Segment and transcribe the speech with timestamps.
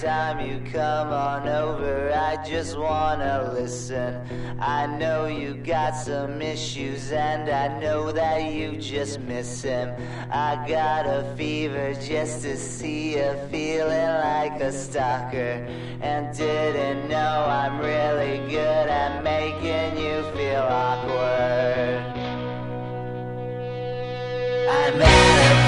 [0.00, 4.20] time you come on over, I just wanna listen.
[4.60, 9.94] I know you got some issues, and I know that you just miss him.
[10.30, 15.66] I got a fever just to see you feeling like a stalker,
[16.00, 22.02] and didn't know I'm really good at making you feel awkward.
[24.68, 25.63] I'm at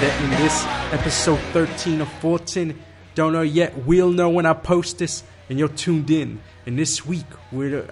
[0.00, 2.78] that in this episode 13 or 14.
[3.14, 3.86] Don't know yet.
[3.86, 6.40] We'll know when I post this, and you're tuned in.
[6.66, 7.24] And this week,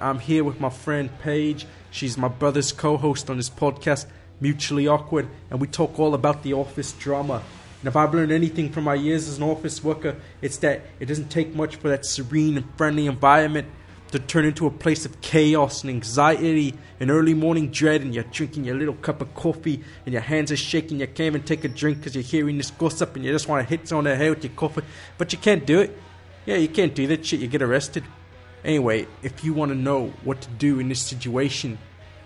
[0.01, 1.67] I'm here with my friend Paige.
[1.91, 4.05] She's my brother's co host on this podcast,
[4.39, 7.43] Mutually Awkward, and we talk all about the office drama.
[7.81, 11.07] And if I've learned anything from my years as an office worker, it's that it
[11.07, 13.69] doesn't take much for that serene and friendly environment
[14.15, 18.23] to turn into a place of chaos and anxiety and early morning dread and you're
[18.23, 21.65] drinking your little cup of coffee and your hands are shaking you can't even take
[21.65, 24.13] a drink because you're hearing this gossip and you just want to hit someone on
[24.13, 24.83] the head with your coffee.
[25.19, 25.99] But you can't do it.
[26.47, 27.41] Yeah you can't do that shit.
[27.41, 28.05] You get arrested.
[28.65, 31.77] Anyway if you want to know what to do in this situation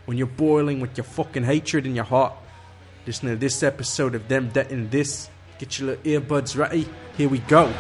[0.05, 2.35] when you're boiling with your fucking hatred in your heart
[3.07, 5.31] listen to this episode of them that and this.
[5.59, 6.87] Get your little earbuds ready.
[7.17, 7.73] Here we go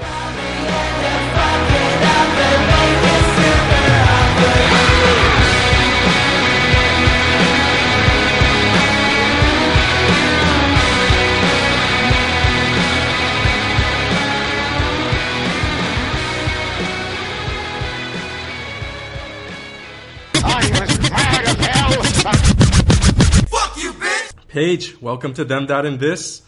[24.48, 26.42] Paige, welcome to Them That and This.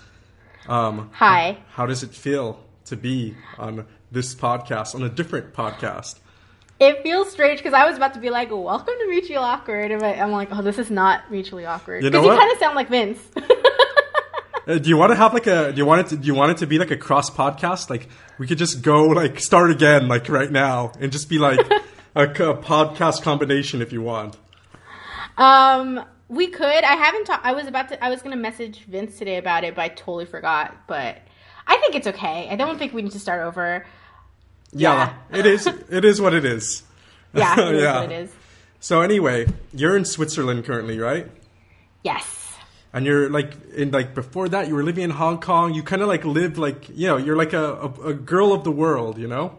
[0.66, 1.58] Um, Hi.
[1.70, 6.18] How does it feel to be on this podcast, on a different podcast?
[6.78, 10.02] It feels strange because I was about to be like, "Welcome to Mutually Awkward," and
[10.02, 12.76] I'm like, "Oh, this is not mutually awkward." You know Because you kind of sound
[12.76, 13.20] like Vince.
[14.68, 15.72] Uh, do you want to have like a?
[15.72, 16.10] Do you want it?
[16.10, 17.88] To, do you want it to be like a cross podcast?
[17.88, 18.08] Like
[18.38, 21.58] we could just go like start again like right now and just be like
[22.14, 24.36] a podcast combination if you want.
[25.38, 26.64] um, we could.
[26.84, 27.44] I haven't talked.
[27.44, 28.02] I was about to.
[28.02, 30.74] I was gonna message Vince today about it, but I totally forgot.
[30.86, 31.18] But
[31.66, 32.48] I think it's okay.
[32.50, 33.84] I don't think we need to start over.
[34.72, 35.66] Yeah, it is.
[35.66, 36.84] It is what it is.
[37.34, 38.00] Yeah, it is Yeah.
[38.00, 38.32] what it is.
[38.80, 41.30] So anyway, you're in Switzerland currently, right?
[42.02, 42.54] Yes.
[42.92, 45.74] and you're like in like before that you were living in Hong Kong.
[45.74, 48.64] You kind of like lived like you know you're like a, a, a girl of
[48.64, 49.58] the world, you know.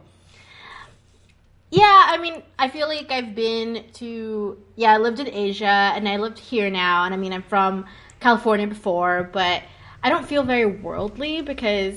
[1.71, 6.07] Yeah, I mean, I feel like I've been to yeah, I lived in Asia and
[6.07, 7.85] I lived here now and I mean, I'm from
[8.19, 9.63] California before, but
[10.03, 11.95] I don't feel very worldly because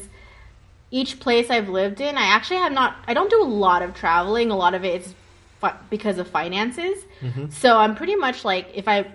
[0.93, 3.95] each place I've lived in, I actually have not I don't do a lot of
[3.95, 4.53] traveling.
[4.53, 5.15] A lot of it is
[5.61, 7.03] fi- because of finances.
[7.21, 7.51] Mm-hmm.
[7.51, 9.07] So I'm pretty much like if I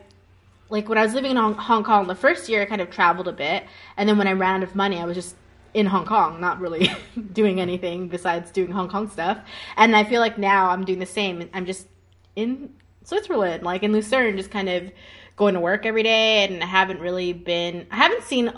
[0.69, 2.89] like when I was living in Hong, Hong Kong the first year, I kind of
[2.89, 3.63] traveled a bit,
[3.95, 5.35] and then when I ran out of money, I was just
[5.73, 6.91] in Hong Kong, not really
[7.33, 9.37] doing anything besides doing Hong Kong stuff.
[9.77, 11.49] And I feel like now I'm doing the same.
[11.53, 11.87] I'm just
[12.35, 14.91] in Switzerland, like in Lucerne, just kind of
[15.35, 17.87] going to work every day, and I haven't really been.
[17.91, 18.51] I haven't seen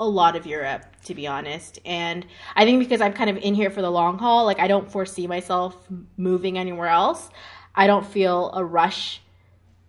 [0.00, 1.78] a lot of Europe, to be honest.
[1.84, 2.26] And
[2.56, 4.90] I think because I'm kind of in here for the long haul, like I don't
[4.90, 5.76] foresee myself
[6.16, 7.30] moving anywhere else.
[7.74, 9.20] I don't feel a rush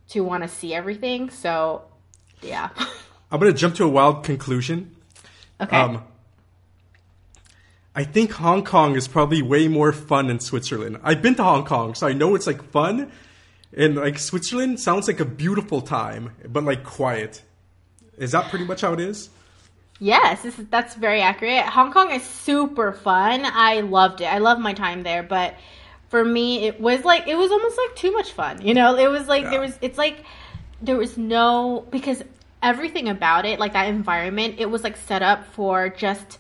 [0.10, 1.30] to want to see everything.
[1.30, 1.84] So,
[2.42, 2.70] yeah.
[3.32, 4.96] I'm gonna jump to a wild conclusion.
[5.60, 5.76] okay.
[5.76, 6.04] Um,
[7.96, 11.00] I think Hong Kong is probably way more fun than Switzerland.
[11.04, 13.12] I've been to Hong Kong, so I know it's like fun,
[13.76, 17.42] and like Switzerland sounds like a beautiful time, but like quiet.
[18.18, 19.30] Is that pretty much how it is?
[20.00, 21.66] Yes, this is, that's very accurate.
[21.66, 23.46] Hong Kong is super fun.
[23.46, 24.26] I loved it.
[24.26, 25.56] I love my time there, but
[26.10, 28.62] for me, it was like it was almost like too much fun.
[28.62, 29.50] You know, it was like Yeah.
[29.52, 29.78] there was.
[29.82, 30.24] It's like
[30.82, 32.22] there was no because
[32.62, 36.40] everything about it, like that environment, it was like set up for just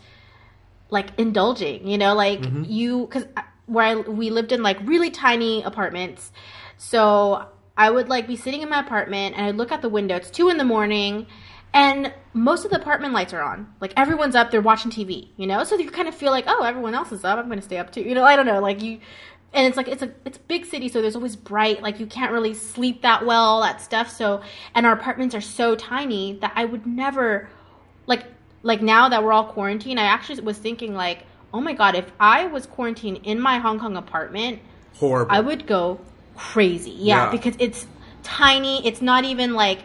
[0.89, 1.87] like indulging.
[1.87, 2.63] You know, like mm-hmm.
[2.65, 3.25] you because
[3.65, 6.31] where I, we lived in like really tiny apartments,
[6.77, 7.47] so
[7.77, 10.15] I would like be sitting in my apartment and I'd look out the window.
[10.15, 11.27] It's two in the morning,
[11.73, 13.73] and most of the apartment lights are on.
[13.81, 15.29] Like everyone's up, they're watching TV.
[15.37, 17.37] You know, so you kind of feel like, oh, everyone else is up.
[17.37, 18.01] I'm going to stay up too.
[18.01, 18.99] You know, I don't know, like you.
[19.53, 21.81] And it's like it's a it's a big city, so there's always bright.
[21.81, 24.09] Like you can't really sleep that well, all that stuff.
[24.09, 24.41] So
[24.73, 27.49] and our apartments are so tiny that I would never
[28.05, 28.25] like
[28.65, 31.19] like now that we're all quarantined, I actually was thinking like,
[31.53, 34.59] oh my god, if I was quarantined in my Hong Kong apartment,
[34.95, 35.31] Horrible.
[35.33, 35.99] I would go
[36.35, 36.91] crazy.
[36.91, 37.31] Yeah, Yeah.
[37.31, 37.85] because it's
[38.23, 38.85] tiny.
[38.87, 39.79] It's not even like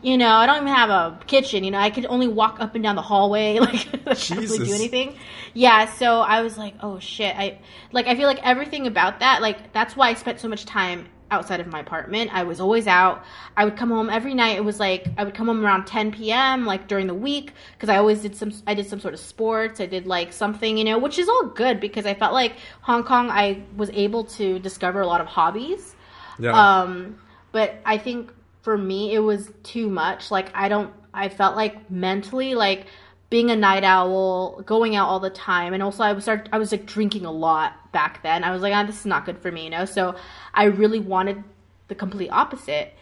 [0.00, 1.64] You know, I don't even have a kitchen.
[1.64, 3.58] You know, I could only walk up and down the hallway.
[3.66, 5.16] Like, I can't really do anything.
[5.54, 7.34] Yeah, so I was like, oh shit.
[7.36, 7.58] I
[7.90, 8.06] like.
[8.06, 9.42] I feel like everything about that.
[9.42, 12.30] Like, that's why I spent so much time outside of my apartment.
[12.32, 13.24] I was always out.
[13.56, 14.56] I would come home every night.
[14.56, 16.66] It was like I would come home around 10 p.m.
[16.66, 18.52] like during the week because I always did some.
[18.66, 19.80] I did some sort of sports.
[19.80, 23.04] I did like something, you know, which is all good because I felt like Hong
[23.04, 23.30] Kong.
[23.30, 25.94] I was able to discover a lot of hobbies.
[26.38, 26.52] Yeah.
[26.52, 27.18] Um,
[27.52, 28.32] but I think
[28.62, 30.30] for me it was too much.
[30.30, 30.92] Like I don't.
[31.12, 32.86] I felt like mentally like
[33.30, 36.48] being a night owl, going out all the time, and also I was start.
[36.52, 38.42] I was like drinking a lot back then.
[38.42, 39.84] I was like, ah, this is not good for me, you know.
[39.84, 40.14] So
[40.54, 41.42] I really wanted
[41.88, 42.94] the complete opposite.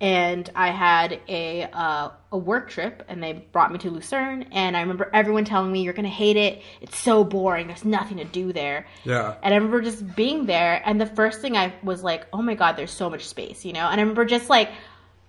[0.00, 4.42] And I had a uh, a work trip, and they brought me to Lucerne.
[4.50, 6.60] And I remember everyone telling me, "You're gonna hate it.
[6.80, 7.68] It's so boring.
[7.68, 9.36] There's nothing to do there." yeah.
[9.44, 12.56] And I remember just being there, and the first thing I was like, oh my
[12.56, 13.86] god, there's so much space, you know?
[13.88, 14.70] And I remember just like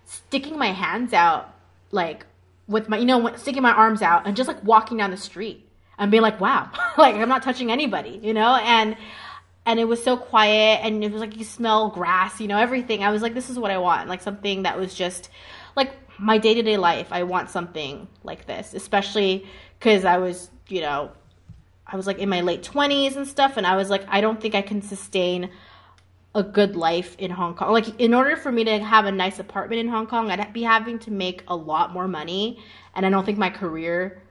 [0.06, 1.54] sticking my hands out,
[1.92, 2.25] like
[2.68, 5.69] with my, you know, sticking my arms out and just like walking down the street
[5.98, 8.56] and being like, wow, like I'm not touching anybody, you know?
[8.56, 8.95] And,
[9.65, 13.04] and it was so quiet and it was like you smell grass, you know, everything.
[13.04, 14.10] I was like, this is what I want.
[14.10, 15.30] Like something that was just
[15.75, 17.07] like my day to day life.
[17.12, 19.48] I want something like this, especially
[19.80, 21.12] because I was, you know,
[21.86, 24.39] I was like in my late 20s and stuff, and I was like, I don't
[24.39, 25.50] think I can sustain
[26.35, 27.71] a good life in Hong Kong.
[27.71, 30.63] Like, in order for me to have a nice apartment in Hong Kong, I'd be
[30.63, 32.59] having to make a lot more money,
[32.95, 34.21] and I don't think my career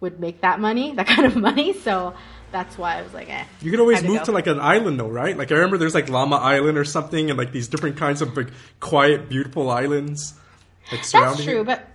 [0.00, 1.72] would make that money, that kind of money.
[1.72, 2.14] So
[2.50, 3.44] that's why I was like, eh.
[3.62, 5.36] You can always Had to move to like an island though, right?
[5.36, 8.36] Like I remember there's like Lamma Island or something, and like these different kinds of
[8.36, 8.48] like
[8.80, 10.34] quiet, beautiful islands.
[10.90, 11.66] Like That's true, it.
[11.66, 11.86] but.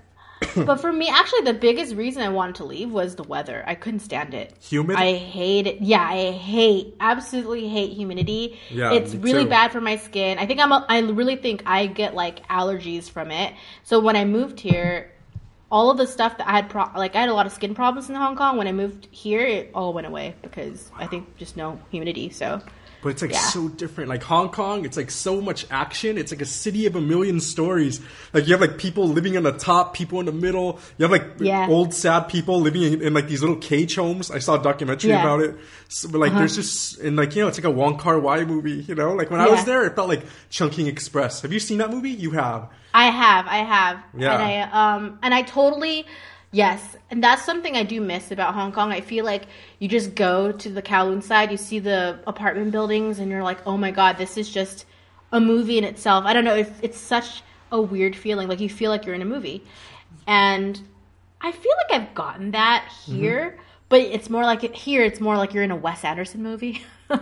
[0.55, 3.63] but for me, actually, the biggest reason I wanted to leave was the weather.
[3.65, 4.53] I couldn't stand it.
[4.61, 4.97] Humid?
[4.97, 5.81] I hate it.
[5.81, 8.59] Yeah, I hate, absolutely hate humidity.
[8.69, 9.49] Yeah, it's really too.
[9.49, 10.37] bad for my skin.
[10.37, 10.71] I think I'm.
[10.71, 13.53] A, I really think I get like allergies from it.
[13.83, 15.11] So when I moved here,
[15.71, 17.73] all of the stuff that I had, pro- like I had a lot of skin
[17.73, 18.57] problems in Hong Kong.
[18.57, 22.29] When I moved here, it all went away because I think just no humidity.
[22.29, 22.61] So
[23.05, 23.49] But it's like Yeah.
[23.49, 24.09] so different.
[24.09, 26.17] Like Hong Kong, it's like so much action.
[26.17, 28.01] It's like a city of a million stories.
[28.33, 30.79] Like you have like people living on the top, people in the middle.
[30.97, 31.67] You have like Yeah.
[31.69, 34.31] old sad people living in, in like these little cage homes.
[34.31, 35.17] I saw a documentary Yeah.
[35.23, 35.35] Uh-huh.
[35.35, 35.55] about it.
[35.87, 38.43] So, but like there's just and like you know it's like a Wong Kar Wai
[38.43, 38.83] movie.
[38.87, 41.41] You know, like when I was there, it felt like Chungking Express.
[41.43, 42.09] Have you seen that movie?
[42.09, 42.69] You have.
[42.91, 44.33] I have, I have, Yeah.
[44.33, 46.05] and I um and I totally
[46.55, 48.91] yes, and that's something I do miss about Hong Kong.
[48.91, 49.43] I feel like
[49.79, 53.59] you just go to the Kowloon side, you see the apartment buildings, and you're like,
[53.67, 54.85] oh my god, this is just
[55.33, 56.23] a movie in itself.
[56.25, 58.47] I don't know, it's it's such a weird feeling.
[58.47, 59.63] Like you feel like you're in a movie,
[60.27, 60.79] and
[61.41, 63.15] I feel like I've gotten that mm-hmm.
[63.15, 63.59] here.
[63.87, 65.03] But it's more like it, here.
[65.03, 66.83] It's more like you're in a Wes Anderson movie.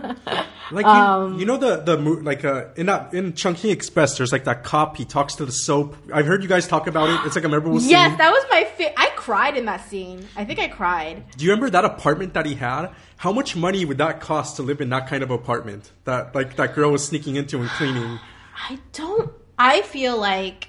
[0.70, 4.16] Like you, Um, you know the the mo- like uh, in that in Chungking Express,
[4.16, 4.96] there's like that cop.
[4.96, 5.94] He talks to the soap.
[6.12, 7.20] I've heard you guys talk about it.
[7.26, 7.90] It's like a memorable scene.
[7.90, 8.64] yes, that was my.
[8.64, 10.26] Fa- I cried in that scene.
[10.36, 11.22] I think I cried.
[11.36, 12.88] Do you remember that apartment that he had?
[13.18, 16.56] How much money would that cost to live in that kind of apartment that like
[16.56, 18.18] that girl was sneaking into and cleaning?
[18.70, 19.30] I don't.
[19.58, 20.68] I feel like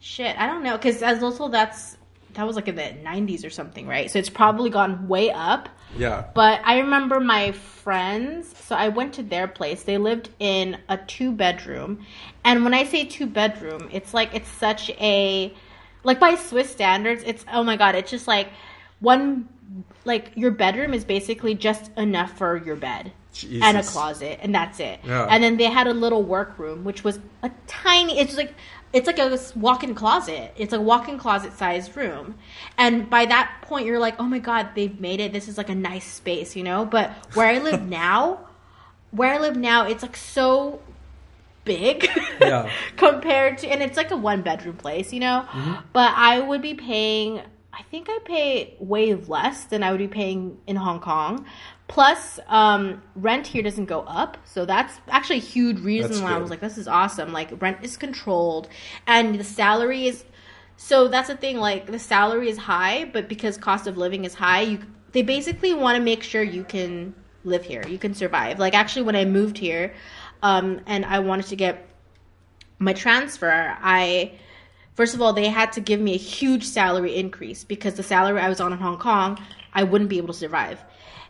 [0.00, 0.38] shit.
[0.38, 1.96] I don't know because as also that's
[2.34, 4.10] that was like in the '90s or something, right?
[4.10, 5.68] So it's probably gone way up.
[5.96, 6.24] Yeah.
[6.34, 8.54] But I remember my friends.
[8.58, 9.82] So I went to their place.
[9.82, 12.04] They lived in a two bedroom,
[12.44, 15.54] and when I say two bedroom, it's like it's such a
[16.04, 17.22] like by Swiss standards.
[17.26, 17.94] It's oh my god.
[17.94, 18.48] It's just like
[19.00, 19.48] one
[20.04, 23.12] like your bedroom is basically just enough for your bed
[23.62, 25.26] and a closet and that's it Yeah.
[25.30, 28.52] and then they had a little workroom which was a tiny it's like
[28.92, 30.52] it's like a walk-in closet.
[30.56, 32.34] It's a walk-in closet sized room.
[32.76, 35.32] And by that point you're like oh my god they've made it.
[35.32, 36.84] This is like a nice space you know?
[36.84, 38.46] But where i live now
[39.10, 40.80] where i live now it's like so
[41.64, 42.08] big
[42.40, 42.70] Yeah.
[42.96, 45.46] compared to and it's like a one bedroom place you know?
[45.48, 45.74] Mm-hmm.
[45.92, 47.40] But i would be paying
[47.72, 51.46] i think i pay way less than i would be paying in hong kong
[51.92, 56.32] plus um, rent here doesn't go up so that's actually a huge reason That's why
[56.32, 57.32] i was like this is awesome.
[57.32, 58.68] Like rent is controlled
[59.06, 60.24] and the salary is
[60.76, 64.34] so that's the thing like the salary is high but because cost of living is
[64.34, 64.78] high you
[65.12, 68.58] they basically want to make sure you can live here you can survive.
[68.58, 69.94] Like actually when i moved here
[70.42, 71.86] um, and i wanted to get
[72.82, 74.32] my transfer, I
[74.94, 78.40] first of all they had to give me a huge salary increase because the salary
[78.40, 79.38] I was on in Hong Kong,
[79.72, 80.82] I wouldn't be able to survive.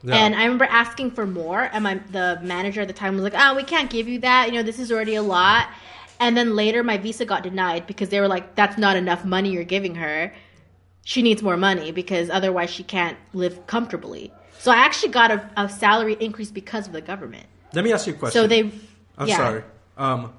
[0.02, 0.16] Yeah.
[0.16, 3.34] And I remember asking for more, and my the manager at the time was like,
[3.36, 4.48] "Oh, we can't give you that.
[4.48, 5.68] You know, this is already a lot."
[6.18, 9.50] And then later, my visa got denied because they were like, "That's not enough money
[9.50, 10.32] you're giving her.
[11.04, 15.50] She needs more money because otherwise she can't live comfortably." So I actually got a,
[15.56, 17.46] a salary increase because of the government.
[17.72, 18.40] Let me ask you a question.
[18.40, 18.70] So they,
[19.18, 19.36] I'm yeah.
[19.36, 19.62] sorry.
[19.96, 20.32] Um,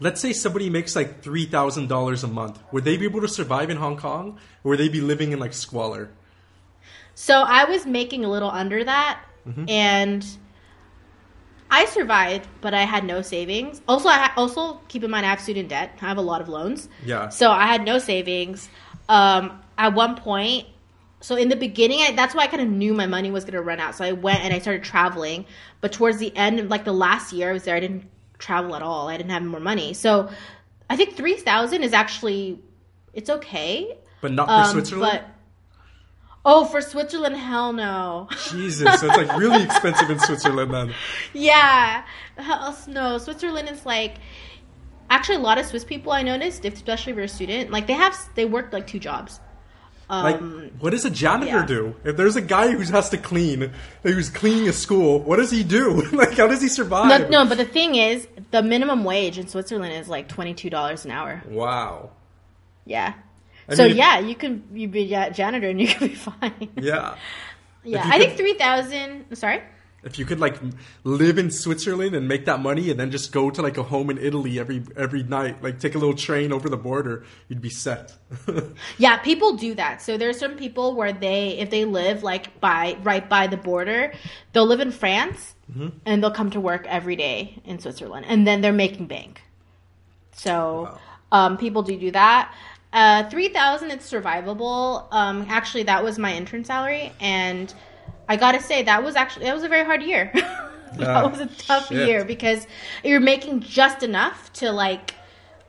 [0.00, 2.58] let's say somebody makes like three thousand dollars a month.
[2.72, 5.38] Would they be able to survive in Hong Kong, or would they be living in
[5.38, 6.10] like squalor?
[7.14, 9.68] So I was making a little under that, Mm-hmm.
[9.68, 10.26] and
[11.70, 13.82] I survived, but I had no savings.
[13.88, 15.98] Also, I ha- also keep in mind I have student debt.
[16.00, 16.88] I have a lot of loans.
[17.04, 17.28] Yeah.
[17.30, 18.68] So I had no savings.
[19.08, 20.66] Um, at one point,
[21.20, 23.54] so in the beginning, I, that's why I kind of knew my money was going
[23.54, 23.94] to run out.
[23.96, 25.46] So I went and I started traveling.
[25.80, 28.04] But towards the end, like the last year I was there, I didn't
[28.38, 29.08] travel at all.
[29.08, 29.94] I didn't have more money.
[29.94, 30.30] So
[30.88, 32.60] I think three thousand is actually
[33.12, 33.98] it's okay.
[34.20, 35.20] But not for Um, Switzerland.
[35.22, 35.33] But
[36.44, 38.28] oh, for Switzerland, hell no.
[38.50, 40.94] Jesus, so it's like really expensive in Switzerland then.
[41.32, 42.04] yeah,
[42.36, 43.18] hell no.
[43.18, 44.14] Switzerland is like
[45.10, 47.92] actually a lot of Swiss people I noticed, especially if you're a student, like they
[47.94, 49.40] have they work like two jobs.
[50.10, 51.66] Like, Um, what does a janitor yeah.
[51.66, 51.96] do?
[52.04, 53.72] If there's a guy who has to clean,
[54.02, 56.02] who's cleaning a school, what does he do?
[56.12, 57.08] like, how does he survive?
[57.08, 60.68] no, no, but the thing is, the minimum wage in Switzerland is like twenty two
[60.68, 61.42] dollars an hour.
[61.48, 62.10] Wow.
[62.84, 63.14] Yeah.
[63.68, 66.68] I so mean- yeah, you can you be a janitor and you can be fine.
[66.76, 67.14] Yeah.
[67.86, 69.36] Yeah, I could- think three thousand.
[69.36, 69.60] Sorry.
[70.04, 70.56] If you could like
[71.04, 74.08] live in Switzerland and make that money, and then just go to like a home
[74.10, 77.68] in Italy every every night, like take a little train over the border, you'd be
[77.70, 78.12] set.
[78.98, 80.00] Yeah, people do that.
[80.02, 84.12] So there's some people where they, if they live like by right by the border,
[84.52, 85.88] they'll live in France Mm-hmm.
[86.04, 89.40] and they'll come to work every day in Switzerland, and then they're making bank.
[90.32, 90.98] So
[91.32, 92.54] um, people do do that.
[92.94, 95.08] Uh, Three thousand, it's survivable.
[95.10, 97.74] Um, actually, that was my intern salary, and
[98.28, 100.32] I gotta say that was actually that was a very hard year.
[100.96, 102.06] Ah, that was a tough shit.
[102.06, 102.68] year because
[103.02, 105.12] you're making just enough to like,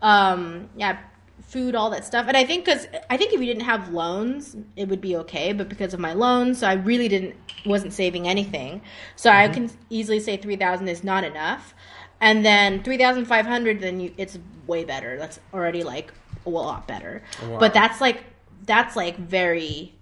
[0.03, 1.00] um, yeah,
[1.41, 2.27] food, all that stuff.
[2.27, 5.51] And I think because I think if you didn't have loans, it would be okay.
[5.51, 8.84] But because of my loans, so I really didn't wasn't saving anything.
[9.15, 11.74] So I can easily say three thousand is not enough.
[12.22, 15.17] And then three thousand five hundred, then you, it's way better.
[15.17, 16.13] That's already like
[16.46, 17.22] a lot better.
[17.44, 17.60] Wow.
[17.60, 18.24] But that's like
[18.66, 19.94] that's like very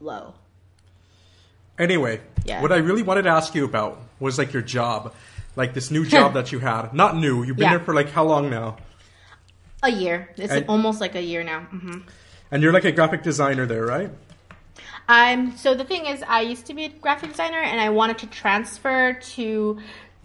[0.00, 0.34] low.
[1.78, 2.60] Anyway, Yeah.
[2.60, 5.14] what I really wanted to ask you about was like your job,
[5.56, 6.92] like this new job that you had.
[6.94, 7.42] Not new.
[7.42, 7.76] You've been Yeah.
[7.76, 8.76] there for like how long now?
[9.82, 10.28] A year.
[10.36, 11.60] It's And- almost like a year now.
[11.60, 11.98] hmm
[12.50, 14.10] And you're like a graphic designer there, right?
[15.08, 18.18] I'm so the thing is, I used to be a graphic designer, and I wanted
[18.18, 19.78] to transfer to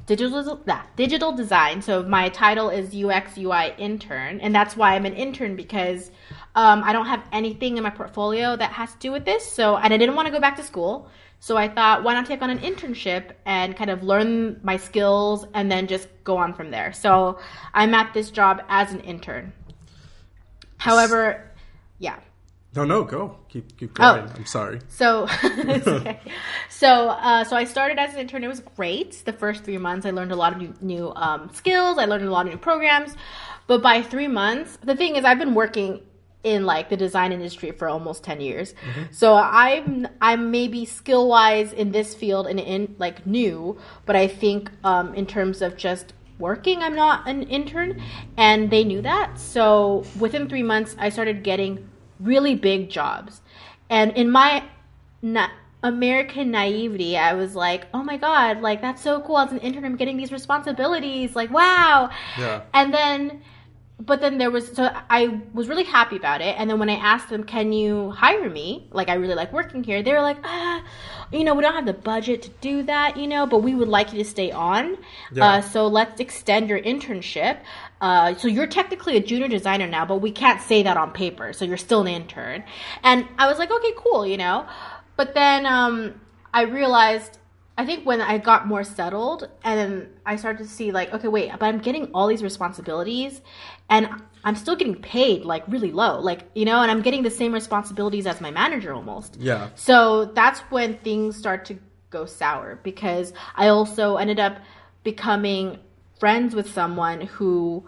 [0.08, 0.60] digital
[0.96, 1.82] digital design.
[1.82, 6.10] So my title is UX UI intern, and that's why I'm an intern because
[6.56, 9.46] um, I don't have anything in my portfolio that has to do with this.
[9.46, 11.10] So and I didn't want to go back to school.
[11.40, 15.46] So I thought, why not take on an internship and kind of learn my skills
[15.54, 16.94] and then just go on from there.
[16.94, 17.38] So
[17.76, 19.54] I'm at this job as an intern.
[20.78, 21.47] However.
[22.77, 23.38] No, no, go.
[23.50, 24.15] Keep keep Oh.
[24.17, 24.29] going.
[24.36, 24.79] I'm sorry.
[24.88, 26.19] So, it's okay.
[26.69, 28.43] so, uh, so I started as an intern.
[28.43, 29.24] It was great.
[29.25, 31.98] The first three months, I learned a lot of new, new um, skills.
[31.98, 33.15] I learned a lot of new programs.
[33.65, 36.01] But by three months, the thing is, I've been working
[36.43, 38.75] in like the design industry for almost ten years.
[39.12, 44.27] So I'm I'm maybe skill wise in this field and in like new, but I
[44.27, 48.00] think um, in terms of just working, I'm not an intern,
[48.38, 49.39] and they knew that.
[49.39, 51.87] So within three months, I started getting
[52.19, 53.41] really big jobs.
[53.89, 54.63] And in my
[55.21, 55.50] na-
[55.83, 59.38] American naivety, I was like, oh my God, like that's so cool.
[59.39, 61.36] As an intern, I'm getting these responsibilities.
[61.36, 62.09] Like, wow.
[62.38, 62.63] Yeah.
[62.74, 63.41] And then,
[64.00, 66.55] but then there was, so I was really happy about it.
[66.57, 68.88] And then when I asked them, can you hire me?
[68.91, 70.03] Like, I really like working here.
[70.03, 70.83] They were like, ah,
[71.31, 73.88] you know, we don't have the budget to do that, you know, but we would
[73.88, 74.97] like you to stay on.
[75.31, 75.45] Yeah.
[75.45, 77.59] Uh, so let's extend your internship.
[78.00, 81.54] Uh, so you're technically a junior designer now, but we can't say that on paper.
[81.54, 82.63] So you're still an intern.
[83.04, 84.68] And I was like, okay, cool, you know.
[85.16, 86.22] But then um,
[86.54, 87.39] I realized,
[87.77, 91.27] I think when I got more settled, and then I started to see like, okay,
[91.27, 93.42] wait, but I'm getting all these responsibilities,
[93.89, 94.10] and
[94.44, 97.54] I'm still getting paid like really low, like you know, and I'm getting the same
[97.54, 99.38] responsibilities as my manager almost.
[99.39, 99.70] Yeah.
[99.75, 104.60] So that's when things start to go sour because I also ended up
[105.04, 105.80] becoming
[106.19, 107.83] friends with someone who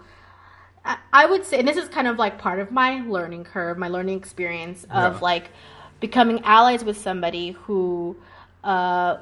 [1.13, 3.89] I- would say, and this is kind of like part of my learning curve, my
[3.89, 5.19] learning experience of Yeah.
[5.21, 5.51] like
[6.00, 8.15] becoming allies with somebody who
[8.63, 9.17] uh,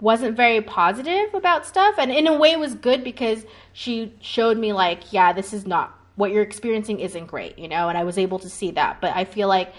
[0.00, 1.94] wasn't very positive about stuff.
[1.98, 5.66] And in a way, it was good because she showed me, like, yeah, this is
[5.66, 9.00] not what you're experiencing, isn't great, you know, and I was able to see that.
[9.00, 9.72] But I feel like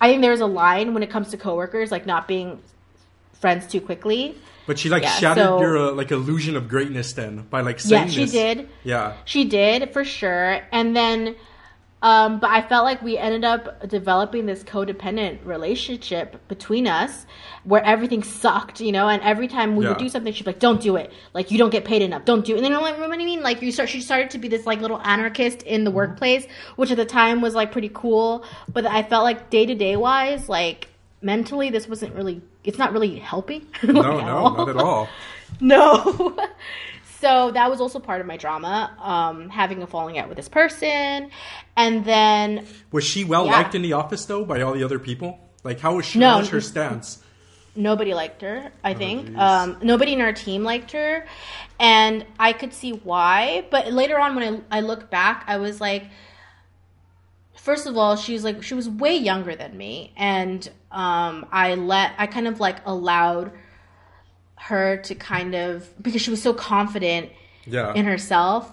[0.00, 2.60] I think there's a line when it comes to coworkers, like not being
[3.34, 4.36] friends too quickly.
[4.70, 7.80] But she like Yeah, shattered so- your uh, like illusion of greatness then by like
[7.80, 8.30] saying Yeah, she this.
[8.30, 8.68] did.
[8.84, 9.14] Yeah.
[9.24, 10.60] She did for sure.
[10.70, 11.34] And then
[12.02, 17.26] Um, but I felt like we ended up developing this codependent relationship between us
[17.64, 19.90] where everything sucked, you know, and every time we Yeah.
[19.90, 21.12] would do something, she'd be like, don't do it.
[21.34, 22.24] Like, you don't get paid enough.
[22.24, 22.56] Don't do it.
[22.58, 23.42] And then, I'm like, you what I mean?
[23.42, 25.84] Like, you start, she started to be this, like, little anarchist in Mm-hmm.
[25.84, 26.46] the workplace,
[26.76, 28.44] which at the time was, like, pretty cool.
[28.72, 30.88] But I felt like day to day wise, like,
[31.20, 33.66] mentally, this wasn't really, it's not really helping.
[33.82, 35.08] No, no, not at all.
[35.60, 36.36] no.
[37.20, 40.48] so that was also part of my drama, um, having a falling out with this
[40.48, 41.30] person.
[41.76, 43.52] And then, Was she well Yeah.
[43.52, 45.38] liked in the office though by all the other people?
[45.64, 46.18] Like, how was she?
[46.18, 46.44] No.
[46.44, 47.22] her stance?
[47.76, 49.36] nobody liked her, I think.
[49.38, 51.24] um, nobody in our team liked her.
[51.78, 53.64] And I could see why.
[53.70, 56.04] But later on, when I, I look back, I was like,
[57.54, 60.12] first of all, she was like, she was way younger than me.
[60.16, 63.52] And um, I let, I kind of like allowed
[64.56, 67.30] her to kind of, because she was so confident
[67.66, 67.92] Yeah.
[67.94, 68.72] in herself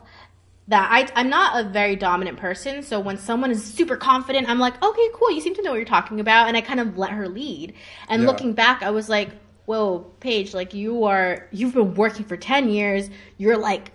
[0.68, 2.84] that I, I'm not a very dominant person.
[2.84, 5.32] So when someone is super confident, I'm like, okay, cool.
[5.32, 6.48] You seem to know what you're talking about.
[6.50, 7.74] And I kind of let her lead.
[8.10, 8.28] And Yeah.
[8.28, 9.30] looking back, I was like,
[9.66, 13.10] whoa, Paige, like you are, you've been working for 10 years.
[13.38, 13.92] You're like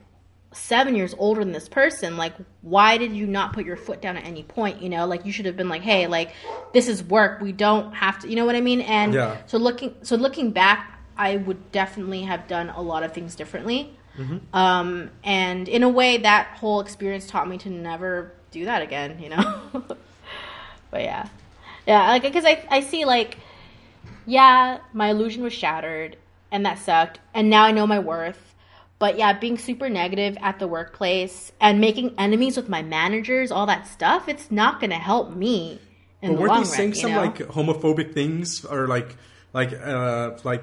[0.53, 2.17] seven years older than this person.
[2.17, 4.83] Like, why did you not put your foot down at any point?
[4.83, 6.33] You know, like you should have been like, hey, like
[6.73, 7.41] this is work.
[7.41, 8.81] We don't have to, you know what I mean?
[8.83, 9.37] And Yeah.
[9.47, 13.97] so looking, so looking back, I would definitely have done a lot of things differently.
[14.53, 19.19] Um, and in a way, that whole experience taught me to never do that again,
[19.19, 19.63] you know?
[20.91, 21.29] but yeah.
[21.87, 23.39] Yeah, like, because I, I see, like,
[24.27, 26.17] yeah, my illusion was shattered,
[26.51, 28.52] and that sucked, and now I know my worth.
[29.03, 33.67] But yeah, being super negative at the workplace and making enemies with my managers, all
[33.67, 35.81] that stuff, it's not going to help me
[36.23, 37.17] in But the weren't long they run, saying you some know?
[37.17, 39.17] like homophobic things or like
[39.53, 40.63] like uh like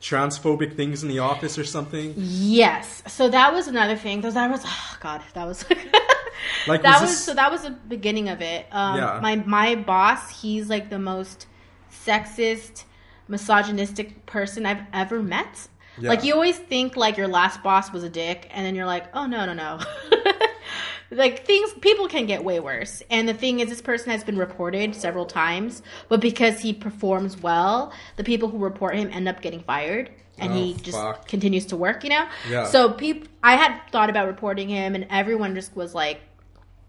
[0.00, 2.14] transphobic things in the office or something?
[2.16, 3.02] Yes.
[3.08, 4.20] So that was another thing.
[4.20, 5.64] Those that was oh god, that was
[6.66, 8.66] Like that was was so that was the beginning of it.
[8.70, 9.18] Um Yeah.
[9.20, 11.48] my my boss, he's like the most
[11.90, 12.84] sexist,
[13.26, 15.66] misogynistic person I've ever met.
[16.00, 16.08] Yeah.
[16.08, 19.04] Like you always think like your last boss was a dick and then you're like,
[19.14, 19.78] "Oh no, no, no."
[21.10, 23.02] like things people can get way worse.
[23.10, 27.40] And the thing is this person has been reported several times, but because he performs
[27.42, 31.26] well, the people who report him end up getting fired and he Oh, just fuck.
[31.28, 32.26] continues to work, you know?
[32.48, 32.64] Yeah.
[32.64, 36.20] So peop- I had thought about reporting him and everyone just was like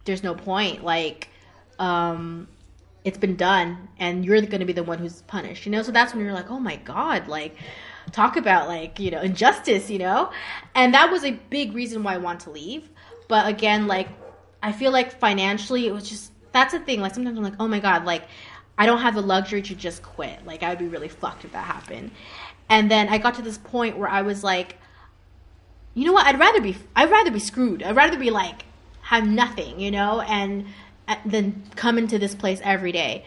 [0.05, 1.27] there's no point like
[1.79, 2.47] um
[3.03, 5.81] it's been done and you're going to be the one who's punished, you know?
[5.81, 7.55] So that's when you're like, "Oh my god, like
[8.11, 10.31] talk about like, you know, injustice, you know?"
[10.75, 12.89] And that was a big reason why I want to leave.
[13.27, 14.09] But again, like
[14.61, 17.01] I feel like financially it was just that's the thing.
[17.01, 18.23] Like sometimes I'm like, "Oh my god, like
[18.77, 20.45] I don't have the luxury to just quit.
[20.45, 22.11] Like I'd be really fucked if that happened."
[22.69, 24.77] And then I got to this point where I was like,
[25.93, 26.25] you know what?
[26.25, 27.83] I'd rather be I'd rather be screwed.
[27.83, 28.63] I'd rather be like
[29.01, 30.65] have nothing, you know, and
[31.07, 33.25] uh, than come into this place every day.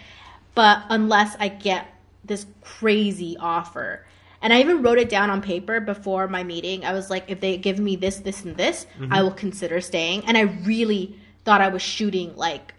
[0.54, 1.86] But unless I get
[2.24, 4.04] this crazy offer.
[4.44, 6.84] And I even wrote it down on paper before my meeting.
[6.84, 9.12] I was like, if they give me this, this, and this, mm-hmm.
[9.12, 10.26] I will consider staying.
[10.26, 12.74] And I really thought I was shooting like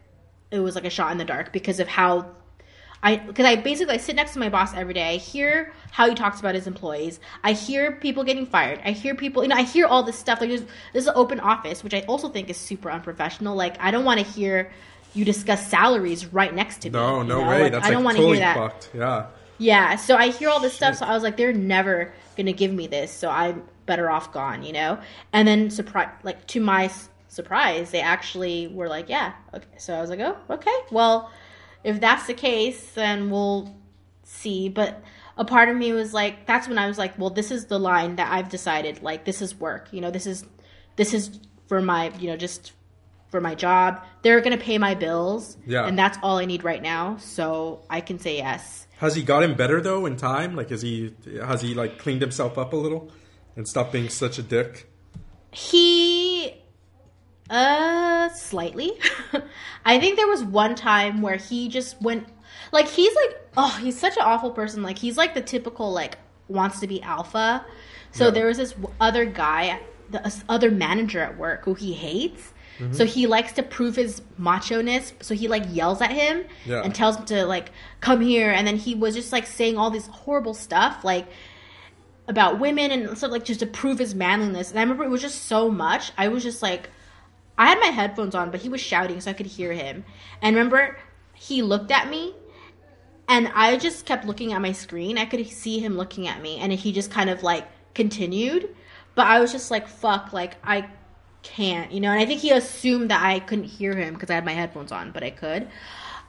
[0.51, 2.28] it was like a shot in the dark because of how
[3.01, 5.15] I because I basically I sit next to my boss every day.
[5.15, 7.19] I hear how he talks about his employees.
[7.43, 8.80] I hear people getting fired.
[8.86, 10.41] I hear people, you know, I hear all this stuff.
[10.41, 10.62] Like there's
[10.93, 13.56] this is an open office, which I also think is super unprofessional.
[13.56, 14.71] Like I don't want to hear
[15.13, 16.93] you discuss salaries right next to me.
[16.93, 17.49] No, no know?
[17.49, 17.63] way.
[17.63, 18.56] Like, That's I don't like want to totally hear that.
[18.56, 18.89] fucked.
[18.93, 19.28] Yeah.
[19.57, 22.73] Yeah, so I hear all this stuff, so I was like, they're never gonna give
[22.73, 24.99] me this, so I'm better off gone, you know.
[25.31, 29.65] And then surprise, like to my s- surprise, they actually were like, yeah, okay.
[29.77, 31.31] So I was like, oh, okay, well,
[31.83, 33.75] if that's the case, then we'll
[34.23, 34.67] see.
[34.69, 35.01] But
[35.37, 37.79] a part of me was like, that's when I was like, well, this is the
[37.79, 40.45] line that I've decided, like, this is work, you know, this is
[40.97, 42.71] this is for my, you know, just
[43.29, 44.01] for my job.
[44.21, 45.85] They're gonna pay my bills, Yeah.
[45.85, 48.85] and that's all I need right now, so I can say yes.
[48.97, 50.55] Has he gotten better though in time?
[50.55, 53.12] Like, has he has he like cleaned himself up a little
[53.55, 54.89] and stopped being such a dick?
[55.51, 56.53] He
[57.49, 58.91] uh slightly.
[59.86, 62.27] I think there was one time where he just went
[62.71, 64.81] like he's like oh, he's such an awful person.
[64.84, 67.65] Like he's like the typical like wants to be alpha.
[68.12, 68.31] So Yeah.
[68.31, 69.79] there was this other guy,
[70.10, 72.53] the this other manager at work who he hates.
[72.91, 75.13] So he likes to prove his macho ness.
[75.21, 76.81] So he like yells at him Yeah.
[76.83, 78.51] and tells him to like come here.
[78.51, 81.25] And then he was just like saying all this horrible stuff, like
[82.27, 84.71] about women and stuff like just to prove his manliness.
[84.71, 86.11] And I remember it was just so much.
[86.17, 86.89] I was just like,
[87.57, 90.03] I had my headphones on, but he was shouting so I could hear him.
[90.41, 90.97] And remember,
[91.33, 92.33] he looked at me,
[93.27, 95.17] and I just kept looking at my screen.
[95.17, 98.75] I could see him looking at me, and he just kind of like continued.
[99.15, 100.89] But I was just like, fuck, like I
[101.45, 102.12] can't, you know.
[102.12, 104.91] And I think he assumed that I couldn't hear him because I had my headphones
[104.91, 105.67] on, but I could.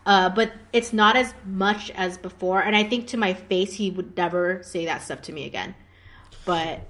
[0.05, 3.91] Uh, but it's not as much as before, and I think to my face he
[3.91, 5.75] would never say that stuff to me again.
[6.45, 6.83] But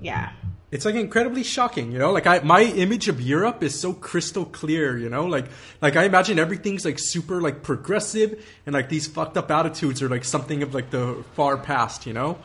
[0.00, 0.32] yeah,
[0.72, 2.10] it's like incredibly shocking, you know.
[2.10, 5.26] Like I, my image of Europe is so crystal clear, you know.
[5.26, 5.46] Like,
[5.80, 10.08] like I imagine everything's like super like progressive, and like these fucked up attitudes are
[10.08, 12.38] like something of like the far past, you know.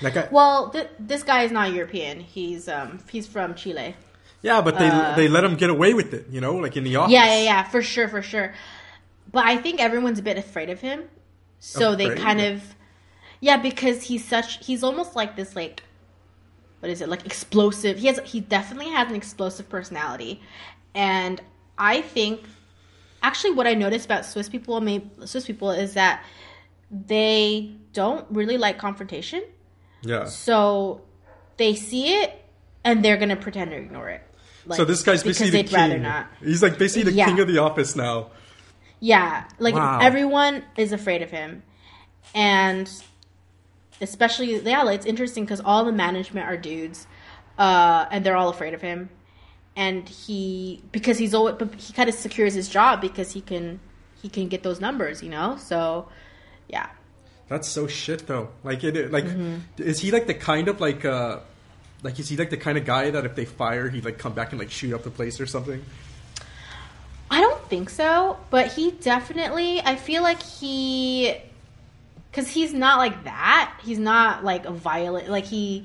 [0.00, 2.20] Like, I, well, th- this guy is not European.
[2.20, 3.96] He's um he's from Chile.
[4.42, 6.84] Yeah, but they uh, they let him get away with it, you know, like in
[6.84, 7.12] the office.
[7.12, 8.54] Yeah, yeah, yeah, for sure, for sure.
[9.30, 11.04] But I think everyone's a bit afraid of him,
[11.58, 12.18] so they Afraid?
[12.18, 12.62] kind of,
[13.40, 15.82] yeah, because he's such he's almost like this like,
[16.80, 17.98] what is it like explosive?
[17.98, 20.40] He has he definitely has an explosive personality,
[20.94, 21.40] and
[21.76, 22.40] I think
[23.22, 26.24] actually what I noticed about Swiss people, maybe Swiss people, is that
[26.90, 29.42] they don't really like confrontation.
[30.02, 30.24] yeah.
[30.26, 31.02] So
[31.56, 32.44] they see it
[32.84, 34.22] and they're gonna pretend to ignore it.
[34.68, 36.02] Like, so this guy's basically the king.
[36.02, 36.26] not.
[36.42, 37.26] He's like basically the Yeah.
[37.26, 38.28] king of the office now.
[39.00, 40.00] Yeah, like Wow.
[40.02, 41.62] everyone is afraid of him,
[42.34, 42.90] and
[44.00, 47.06] especially yeah, like, it's interesting because all the management are dudes,
[47.58, 49.08] uh, and they're all afraid of him,
[49.76, 53.80] and he because he's always but he kind of secures his job because he can
[54.20, 55.56] he can get those numbers, you know.
[55.58, 56.08] So
[56.68, 56.88] yeah,
[57.48, 58.48] That's so shit though.
[58.64, 59.82] Like it like Mm-hmm.
[59.82, 61.38] is he like the kind of like uh
[62.02, 64.32] like is he like the kind of guy that if they fire he'd like come
[64.32, 65.84] back and like shoot up the place or something?
[67.30, 69.80] I don't think so, but he definitely.
[69.82, 71.36] I feel like he,
[72.30, 73.78] because he's not like that.
[73.84, 75.28] He's not like a violent.
[75.28, 75.84] Like he,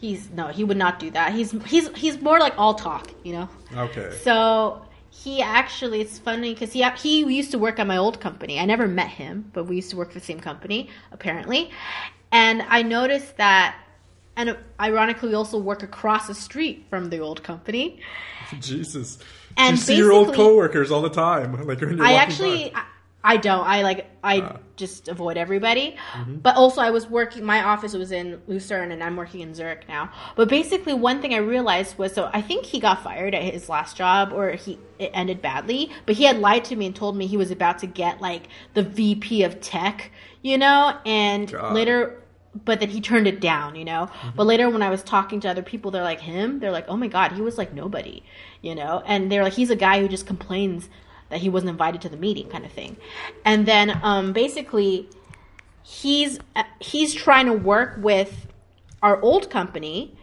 [0.00, 1.32] he's no, he would not do that.
[1.32, 3.48] He's he's he's more like all talk, you know.
[3.76, 4.16] Okay.
[4.22, 8.60] So he actually, it's funny because he he used to work at my old company.
[8.60, 11.70] I never met him, but we used to work for the same company apparently,
[12.30, 13.76] and I noticed that.
[14.36, 18.00] And ironically, we also work across the street from the old company.
[18.60, 19.18] Jesus.
[19.56, 21.52] And you see your old coworkers all the time.
[21.66, 22.74] Like you're I actually.
[22.74, 22.84] I,
[23.26, 23.66] I don't.
[23.66, 24.56] I like, I Ah.
[24.76, 25.96] just avoid everybody.
[26.12, 26.36] Mm-hmm.
[26.36, 27.42] But also, I was working.
[27.42, 30.10] My office was in Lucerne, and I'm working in Zurich now.
[30.36, 33.70] But basically, one thing I realized was, so I think he got fired at his
[33.70, 35.90] last job, or he it ended badly.
[36.04, 38.48] But he had lied to me and told me he was about to get like
[38.74, 40.10] the VP of tech,
[40.42, 40.94] you know.
[41.06, 41.72] And God.
[41.72, 42.20] later,
[42.64, 44.08] but then he turned it down, you know.
[44.36, 46.60] But later, when I was talking to other people, they're like him.
[46.60, 48.22] They're like, oh my god, he was like nobody,
[48.62, 49.02] you know.
[49.06, 50.88] And they're like, he's a guy who just complains
[51.30, 52.96] that he wasn't invited to the meeting, kind of thing.
[53.44, 55.08] And then, um, basically,
[55.82, 58.46] he's uh, he's trying to work with
[59.02, 60.16] our old company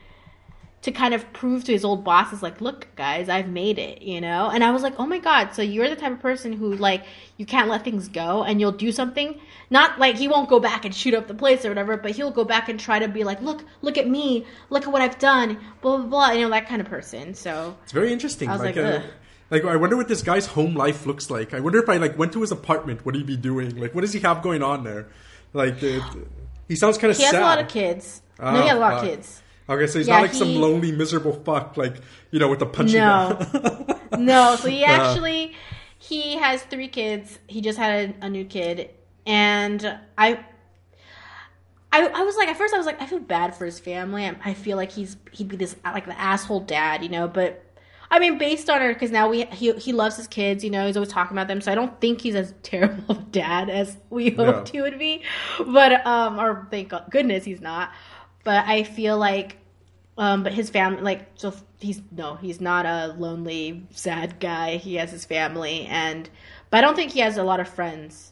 [0.82, 4.20] to kind of prove to his old bosses like look guys i've made it you
[4.20, 6.74] know and i was like oh my god so you're the type of person who
[6.76, 7.04] like
[7.38, 9.39] you can't let things go and you'll do something
[9.70, 12.32] not like he won't go back and shoot up the place or whatever but he'll
[12.32, 15.20] go back and try to be like look look at me look at what i've
[15.20, 18.50] done blah blah blah you know that kind of person so It's very interesting.
[18.50, 19.02] I was like, like, uh,
[19.52, 21.54] like I wonder what this guy's home life looks like.
[21.54, 23.76] I wonder if I like went to his apartment, what he'd he be doing?
[23.78, 25.08] Like, what does he have going on there?
[25.54, 26.00] Like, uh,
[26.67, 27.41] he sounds kind of he has sad.
[27.41, 29.04] a lot of kids Ah, no he has a lot fuck.
[29.04, 31.95] of kids Okay, so he's Yeah, not like some lonely, miserable fuck, like
[32.31, 32.99] you know, with the punching.
[32.99, 33.38] No.
[33.39, 33.97] bag.
[34.17, 35.55] No, so he actually
[35.97, 37.39] he has three kids.
[37.47, 38.89] He just had a, a new kid,
[39.25, 39.81] and
[40.17, 40.43] I,
[41.93, 44.25] I, I was like at first I was like I feel bad for his family.
[44.25, 47.27] I, I feel like he's he'd be this like the asshole dad, you know.
[47.29, 47.63] But
[48.10, 50.86] I mean, based on her, because now we he he loves his kids, you know.
[50.88, 53.69] He's always talking about them, so I don't think he's as terrible of a dad
[53.69, 55.23] as we hoped he would be.
[55.65, 57.91] But um, or thank goodness he's not.
[58.43, 59.57] But I feel like
[60.21, 64.77] um, but his family, like, so he's no, he's not a lonely, sad guy.
[64.77, 66.29] He has his family, and
[66.69, 68.31] but I don't think he has a lot of friends.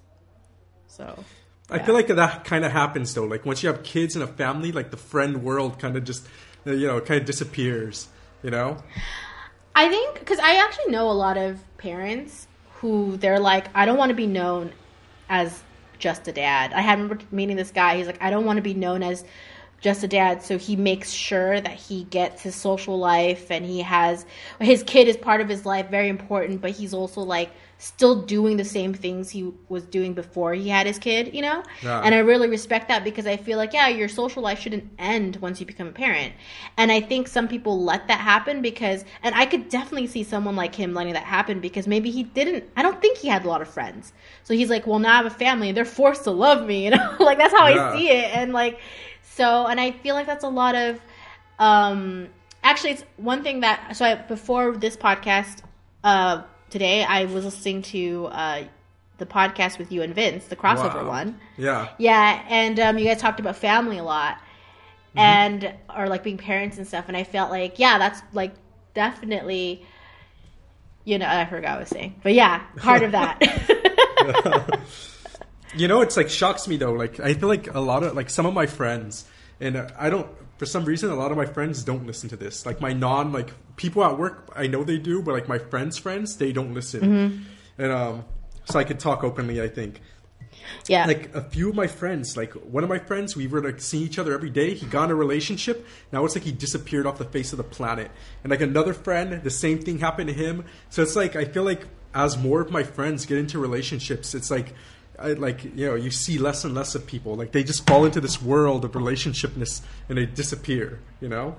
[0.86, 1.26] So
[1.68, 3.24] I feel like that kind of happens though.
[3.24, 6.28] Like once you have kids and a family, like the friend world kind of just,
[6.64, 8.08] you know, kind of disappears.
[8.44, 8.78] You know?
[9.74, 13.98] I think because I actually know a lot of parents who they're like, I don't
[13.98, 14.74] want to be known
[15.28, 15.64] as
[15.98, 16.72] just a dad.
[16.72, 17.98] I had remember meeting this guy.
[17.98, 19.26] He's like, I don't want to be known as
[19.82, 20.42] just a dad.
[20.44, 24.26] So he makes sure that he gets his social life and he has
[24.60, 26.62] his kid is part of his life, very important.
[26.62, 30.86] But he's also like still doing the same things he was doing before he had
[30.86, 31.34] his kid.
[31.34, 32.02] You know, Yeah.
[32.04, 35.38] and I really respect that because I feel like yeah, your social life shouldn't end
[35.38, 36.34] once you become a parent.
[36.78, 40.58] And I think some people let that happen because and I could definitely see someone
[40.58, 43.48] like him letting that happen because maybe he didn't I don't think he had a
[43.48, 44.12] lot of friends.
[44.44, 46.84] So he's like, "Well, now I have a family and they're forced to love me."
[46.90, 47.16] You know?
[47.20, 47.92] like that's how Yeah.
[47.92, 48.36] I see it.
[48.36, 48.80] And like
[49.40, 51.00] so and I feel like that's a lot of
[51.60, 52.28] um
[52.64, 55.62] actually it's one thing that so I, before this podcast
[56.04, 58.64] uh today I was listening to uh
[59.18, 61.10] the podcast with you and Vince, the crossover Wow.
[61.20, 61.40] one.
[61.58, 61.90] Yeah.
[61.98, 64.38] Yeah, and um, you guys talked about family a lot,
[65.10, 65.20] Mm-hmm.
[65.20, 67.06] and or like being parents and stuff.
[67.10, 68.54] And I felt like, yeah, that's like
[68.94, 69.86] definitely,
[71.04, 73.40] you know, I forgot what I was saying, but yeah, part of that.
[75.76, 76.94] You know, it's like shocks me though.
[76.94, 79.26] Like I feel like a lot of like some of my friends,
[79.60, 80.28] and I don't
[80.58, 82.66] for some reason a lot of my friends don't listen to this.
[82.66, 85.98] Like my non like people at work, I know they do, but like my friends'
[85.98, 87.02] friends, they don't listen.
[87.02, 87.44] Mm-hmm.
[87.82, 88.26] And um,
[88.66, 89.62] so I could talk openly.
[89.62, 90.02] I think
[90.88, 91.06] yeah.
[91.06, 94.04] like a few of my friends, like one of my friends, we were like seeing
[94.04, 94.74] each other every day.
[94.74, 95.88] He got in a relationship.
[96.12, 98.12] Now it's like he disappeared off the face of the planet.
[98.44, 100.66] And like another friend, the same thing happened to him.
[100.90, 104.52] So it's like I feel like as more of my friends get into relationships, it's
[104.52, 104.74] like.
[105.22, 107.36] I, like you know, you see less and less of people.
[107.36, 111.00] Like they just fall into this world of relationshipness and they disappear.
[111.22, 111.56] You know?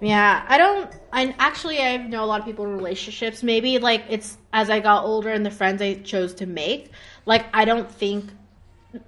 [0.00, 0.90] Yeah, I don't.
[1.12, 3.42] I actually I know a lot of people in relationships.
[3.42, 6.90] Maybe like it's as I got older and the friends I chose to make.
[7.24, 8.30] Like I don't think.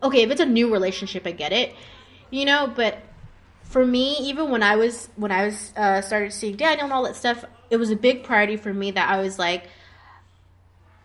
[0.03, 1.75] Okay, if it's a new relationship, I get it,
[2.31, 2.73] you know.
[2.75, 2.99] But
[3.65, 7.05] for me, even when I was when I was uh, started seeing Daniel and all
[7.05, 9.69] that stuff, it was a big priority for me that I was like,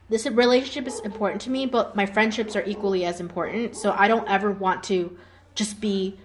[0.10, 3.76] this relationship is important to me, but my friendships are equally as important.
[3.76, 5.18] So I don't ever want to
[5.56, 6.20] just be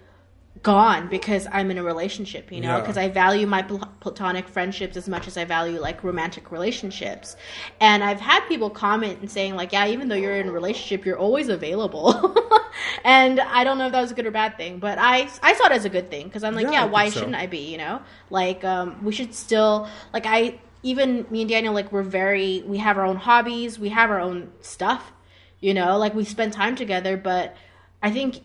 [0.64, 2.80] gone because I'm in a relationship, you know, Yeah.
[2.80, 7.36] because I value my pl- platonic friendships as much as I value like romantic relationships.
[7.80, 11.06] And I've had people comment and saying like, yeah, even though you're in a relationship,
[11.06, 12.36] you're always available.
[13.04, 15.54] and I don't know if that was a good or bad thing, but I I
[15.54, 17.20] saw it as a good thing because I'm like, Yeah, yeah, why so.
[17.20, 18.00] shouldn't I be, you know?
[18.30, 22.78] Like um we should still like I even me and Daniel like we're very we
[22.78, 25.12] have our own hobbies, we have our own stuff,
[25.60, 27.56] you know, like we spend time together, but
[28.02, 28.40] I think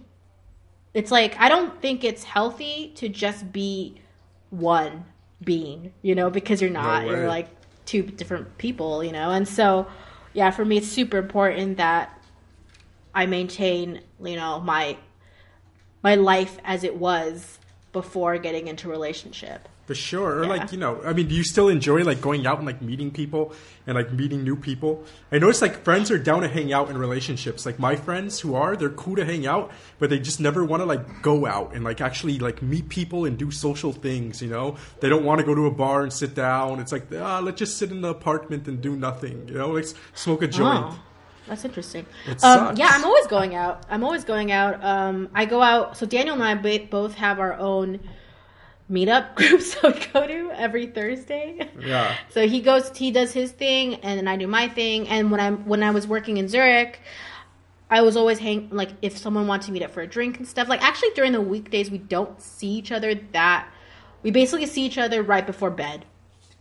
[0.94, 4.02] it's like I don't think it's healthy to just be
[4.50, 5.06] one
[5.44, 7.06] being, you know, because you're not.
[7.06, 7.12] way.
[7.12, 7.50] you're like
[7.86, 9.32] two different people, you know.
[9.32, 9.88] And so
[10.34, 12.20] yeah, for me it's super important that
[13.14, 14.98] I maintain, you know, my
[16.02, 17.60] my life as it was
[17.92, 19.70] before getting into relationship.
[19.86, 20.40] For sure.
[20.40, 20.50] Or Yeah.
[20.50, 23.12] like, you know, I mean, do you still enjoy like going out and like meeting
[23.12, 23.54] people
[23.86, 25.04] and like meeting new people?
[25.30, 27.66] I notice like friends are down to hang out in relationships.
[27.66, 30.80] Like my friends who are, they're cool to hang out, but they just never want
[30.82, 34.48] to like go out and like actually like meet people and do social things, you
[34.48, 34.78] know?
[35.02, 36.80] They don't want to go to a bar and sit down.
[36.80, 39.68] It's like, ah, let's just sit in the apartment and do nothing, you know?
[39.72, 40.86] Like smoke a joint.
[40.86, 41.00] Oh,
[41.46, 42.06] that's interesting.
[42.42, 43.84] Um, yeah, I'm always going out.
[43.90, 44.82] I'm always going out.
[44.82, 45.98] Um, I go out.
[45.98, 48.00] So Daniel and I both have our own
[48.94, 51.70] meetup groups that we go to every Thursday.
[51.80, 52.16] Yeah.
[52.30, 55.08] So he goes, he does his thing, and then I do my thing.
[55.08, 57.00] And when I when I was working in Zurich,
[57.90, 60.48] I was always hang like if someone wanted to meet up for a drink and
[60.48, 60.70] stuff.
[60.70, 63.68] Like actually during the weekdays, we don't see each other that.
[64.22, 66.06] We basically see each other right before bed,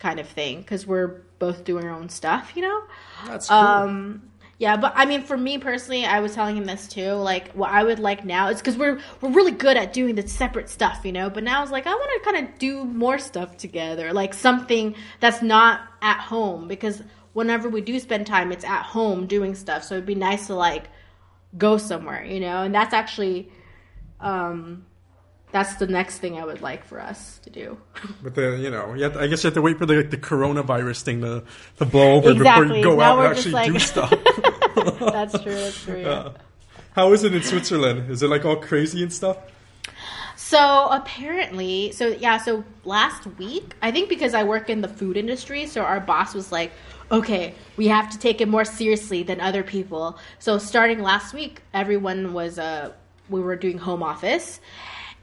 [0.00, 2.82] kind of thing, because we're both doing our own stuff, you know.
[3.26, 3.56] That's cool.
[3.56, 4.22] Um,
[4.62, 7.14] yeah, but I mean, for me personally, I was telling him this too.
[7.14, 10.28] Like, what I would like now is because we're we're really good at doing the
[10.28, 11.28] separate stuff, you know.
[11.30, 14.32] But now I was like, I want to kind of do more stuff together, like
[14.32, 16.68] something that's not at home.
[16.68, 19.82] Because whenever we do spend time, it's at home doing stuff.
[19.82, 20.84] So it'd be nice to like
[21.58, 22.62] go somewhere, you know.
[22.62, 23.50] And that's actually,
[24.20, 24.86] um,
[25.50, 27.78] that's the next thing I would like for us to do.
[28.22, 30.10] But the you know, you to- I guess you have to wait for the like,
[30.10, 31.42] the coronavirus thing to,
[31.78, 34.12] to blow over before you go Now out and actually like- do stuff.
[35.00, 35.54] that's true.
[35.54, 36.00] That's true.
[36.00, 36.30] Yeah.
[36.92, 38.10] How is it in Switzerland?
[38.10, 39.38] Is it like all crazy and stuff?
[40.36, 45.16] So apparently, so yeah, so last week, I think because I work in the food
[45.16, 46.72] industry, so our boss was like,
[47.10, 50.18] okay, we have to take it more seriously than other people.
[50.38, 52.92] So starting last week, everyone was, uh,
[53.30, 54.60] we were doing home office.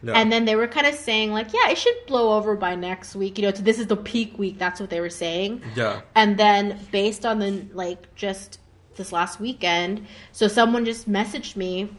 [0.01, 0.13] Yeah.
[0.13, 3.15] And then they were kind of saying, like, yeah, it should blow over by next
[3.15, 3.37] week.
[3.37, 4.57] You know, so this is the peak week.
[4.57, 5.61] That's what they were saying.
[5.75, 6.01] Yeah.
[6.15, 8.59] And then based on the like just
[8.99, 11.89] this last weekend, so someone just messaged me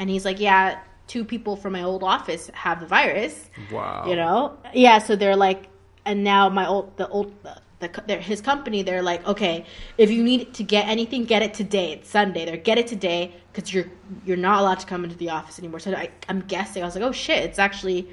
[0.00, 4.04] and he's like, "Yeah, two people from my old office have the virus." Wow.
[4.08, 4.58] You know?
[4.74, 5.68] Yeah, so they're like
[6.04, 9.64] and now my old the old the, the their, his company they're like, "Okay,
[9.98, 11.92] if you need to get anything, get it today.
[11.92, 12.44] It's Sunday.
[12.44, 13.88] They're get it today cuz you're
[14.24, 16.96] you're not allowed to come into the office anymore." So I I'm guessing I was
[16.96, 18.08] like, "Oh shit, it's actually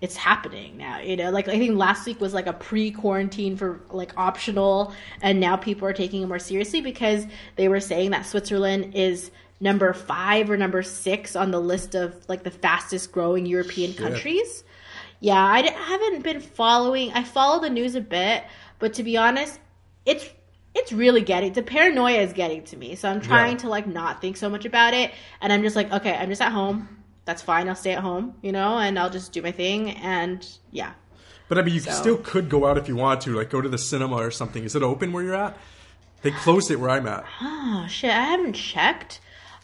[0.00, 1.30] it's happening now you know?
[1.30, 5.88] Like i think last week was like a pre-quarantine for like optional and now people
[5.88, 10.56] are taking it more seriously because they were saying that switzerland is number five or
[10.58, 14.64] number six on the list of like the fastest growing european countries.
[15.20, 18.44] Yeah I d- haven't been following i follow the news a bit
[18.78, 19.58] but to be honest
[20.04, 20.28] it's
[20.74, 22.96] it's really getting the paranoia is getting to me.
[22.96, 23.58] So i'm trying Yeah.
[23.64, 26.42] to like not think so much about it and i'm just like okay i'm just
[26.42, 26.86] at home
[27.26, 30.48] that's fine i'll stay at home you know and i'll just do my thing and
[30.72, 30.92] yeah
[31.48, 33.60] But I mean, you So- still could go out if you want to, like go
[33.60, 34.64] to the cinema or something.
[34.64, 35.56] Is it open where you're at?
[36.22, 37.24] They closed it where I'm at.
[37.40, 39.20] oh shit i haven't checked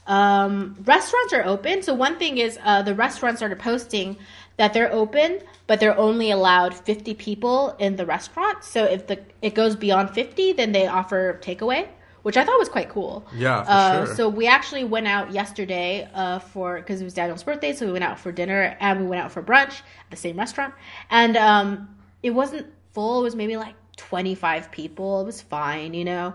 [0.07, 4.17] um restaurants are open so one thing is uh the restaurants started posting
[4.59, 8.63] that they're open, but they're only allowed 50 people in the restaurant.
[8.63, 11.89] So if the it goes beyond 50, then they offer takeaway,
[12.23, 13.25] which I thought was quite cool.
[13.35, 14.15] Yeah, for Uh, sure.
[14.17, 17.93] So we actually went out yesterday uh, for because it was Daniel's birthday, so we
[17.93, 20.75] went out for dinner and we went out for brunch at the same restaurant,
[21.11, 21.89] and um,
[22.23, 23.21] it wasn't full.
[23.21, 25.21] It was maybe like 25 people.
[25.23, 26.35] It was fine, you know.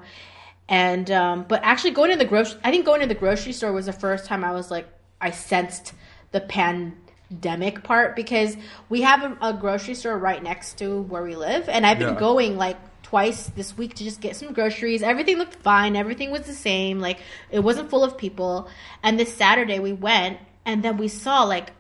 [0.70, 3.72] And um, but actually going to the grocery, I think going to the grocery store
[3.72, 4.88] was the first time I was like
[5.22, 5.94] I sensed
[6.32, 8.58] the pandemic part because
[8.90, 12.14] we have a, a grocery store right next to where we live, and I've been
[12.16, 12.20] Yeah.
[12.20, 12.78] going like
[13.10, 15.02] twice this week to just get some groceries.
[15.02, 15.96] Everything looked fine.
[15.96, 17.00] Everything was the same.
[17.00, 18.68] Like it wasn't full of people.
[19.02, 21.72] And this Saturday we went, and then we saw like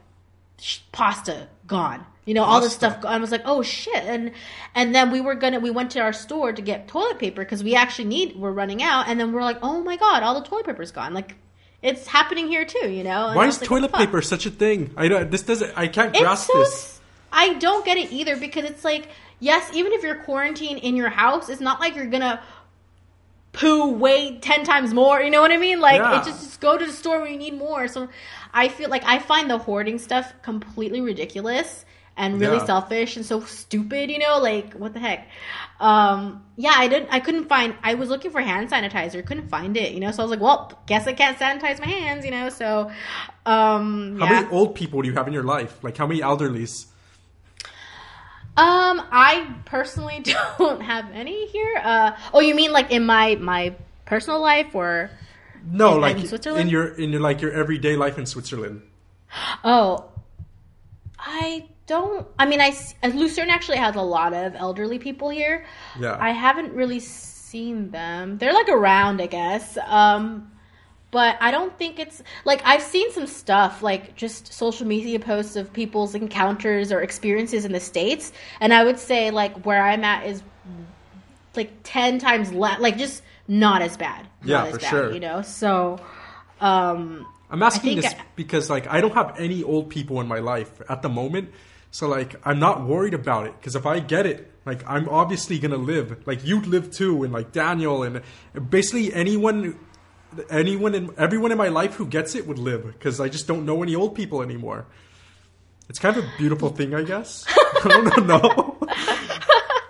[0.57, 2.05] sh- pasta gone.
[2.23, 3.03] You know, all this stuff.
[3.05, 4.03] I was like, oh shit!
[4.03, 4.31] And
[4.73, 7.63] and then we were gonna we went to our store to get toilet paper because
[7.63, 9.07] we actually need we're running out.
[9.09, 11.13] And then we're like, oh my god, all the toilet paper's gone.
[11.13, 11.35] Like
[11.81, 12.89] it's happening here too.
[12.89, 13.27] You know.
[13.27, 14.07] And Why is like, toilet what the fuck?
[14.07, 14.93] paper such a thing?
[14.95, 15.29] I don't.
[15.29, 15.73] This doesn't.
[15.75, 16.59] I can't grasp so.
[16.59, 17.01] this.
[17.31, 21.09] I don't get it either because it's like yes, even if you're quarantined in your
[21.09, 22.41] house, it's not like you're gonna
[23.53, 25.19] poo way ten times more.
[25.21, 25.79] You know what I mean?
[25.79, 26.21] Like Yeah.
[26.21, 27.87] it just, just go to the store when you need more.
[27.87, 28.07] So
[28.53, 32.65] I feel like I find the hoarding stuff completely ridiculous and really Yeah.
[32.65, 34.09] selfish and so stupid.
[34.11, 35.27] You know, like what the heck?
[35.79, 37.09] Um, yeah, I didn't.
[37.11, 37.75] I couldn't find.
[37.83, 39.91] I was looking for hand sanitizer, couldn't find it.
[39.93, 42.25] You know, so I was like, well, guess I can't sanitize my hands.
[42.25, 42.91] You know, so
[43.45, 45.83] um, How many old people do you have in your life?
[45.83, 46.87] Like how many elderlies?
[48.57, 50.23] Um, I personally
[50.57, 51.79] don't have any here.
[51.83, 55.09] Uh, oh, you mean like in my my personal life or?
[55.69, 56.61] No, In- like in Switzerland?
[56.63, 58.81] in your in your like your everyday life in Switzerland.
[59.63, 60.05] Oh,
[61.19, 62.25] I don't.
[62.39, 65.65] I mean, I s- uh, Lucerne actually has a lot of elderly people here.
[65.99, 66.17] Yeah.
[66.19, 68.37] I haven't really seen them.
[68.37, 69.77] They're like around, I guess.
[69.85, 70.51] Um,
[71.11, 75.55] but I don't think it's like I've seen some stuff like just social media posts
[75.55, 80.03] of people's encounters or experiences in the states, and I would say like where I'm
[80.03, 80.43] at is
[81.55, 84.27] like ten times less, like just not as bad.
[84.43, 85.13] Yeah, not as for bad, sure.
[85.13, 85.99] You know, so
[86.61, 90.39] um, I'm asking this I- because like I don't have any old people in my
[90.39, 91.51] life at the moment.
[91.89, 95.57] So like I'm not worried about it because if I get it, like I'm obviously
[95.57, 96.27] gonna live.
[96.27, 98.21] Like you'd live too, and like Daniel and
[98.69, 99.79] basically anyone,
[100.49, 103.65] anyone in everyone in my life who gets it would live because I just don't
[103.65, 104.85] know any old people anymore.
[105.89, 107.45] It's kind of a beautiful thing, I guess.
[107.49, 108.77] I don't know.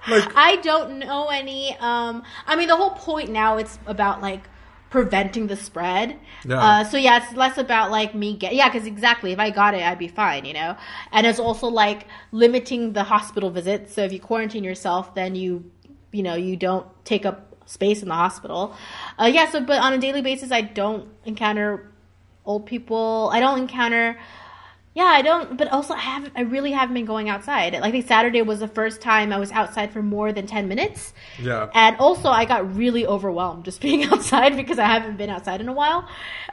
[0.07, 1.75] like I don't know any.
[1.79, 4.43] Um, I mean, the whole point now it's about like
[4.89, 6.19] preventing the spread.
[6.45, 6.63] Yeah.
[6.63, 9.73] Uh, so yeah, it's less about like me get yeah, because exactly if I got
[9.73, 10.77] it, I'd be fine, you know.
[11.11, 13.93] And it's also like limiting the hospital visits.
[13.93, 15.69] So if you quarantine yourself, then you,
[16.11, 18.75] you know, you don't take up space in the hospital.
[19.19, 19.49] Uh, yeah.
[19.51, 21.91] So, but on a daily basis, I don't encounter
[22.45, 23.29] old people.
[23.31, 24.17] I don't encounter.
[24.95, 25.57] Yeah, I don't.
[25.57, 26.33] But also, I haven't.
[26.35, 27.73] I really haven't been going outside.
[27.73, 30.67] Like, I think Saturday was the first time I was outside for more than ten
[30.67, 31.13] minutes.
[31.39, 31.69] Yeah.
[31.75, 35.67] And also, I got really overwhelmed just being outside because I haven't been outside in
[35.69, 36.09] a while.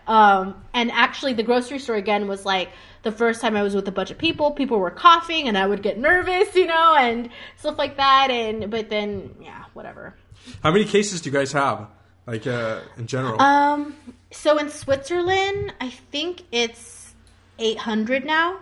[0.07, 2.68] Um, and actually, the grocery store again was like
[3.03, 4.50] the first time I was with a bunch of people.
[4.50, 8.31] People were coughing, and I would get nervous, you know, and stuff like that.
[8.31, 10.14] And but then, yeah, whatever.
[10.62, 11.88] How many cases do you guys have?
[12.26, 13.40] Like uh, in general?
[13.40, 13.94] Um,
[14.30, 17.14] so in Switzerland, I think it's
[17.59, 18.59] 800 now,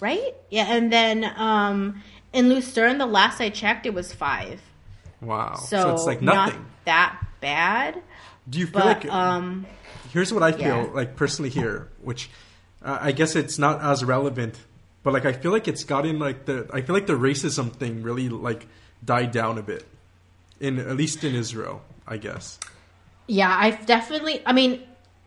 [0.00, 0.34] right?
[0.50, 2.02] Yeah, and then um,
[2.32, 4.60] in Lucerne, the last I checked, it was five.
[5.20, 5.54] wow.
[5.54, 6.66] So, So, it's like not nothing.
[6.84, 8.02] that bad.
[8.48, 9.66] Do you feel But like um,
[10.12, 10.88] here's what I feel Yeah.
[10.92, 12.28] like personally here, which
[12.82, 14.58] uh, I guess it's not as relevant,
[15.02, 18.02] but like I feel like it's gotten like the I feel like the racism thing
[18.02, 18.66] really like
[19.04, 19.86] died down a bit,
[20.60, 22.58] in at least in Israel, I guess.
[23.26, 24.42] yeah, I've definitely.
[24.44, 24.82] I mean,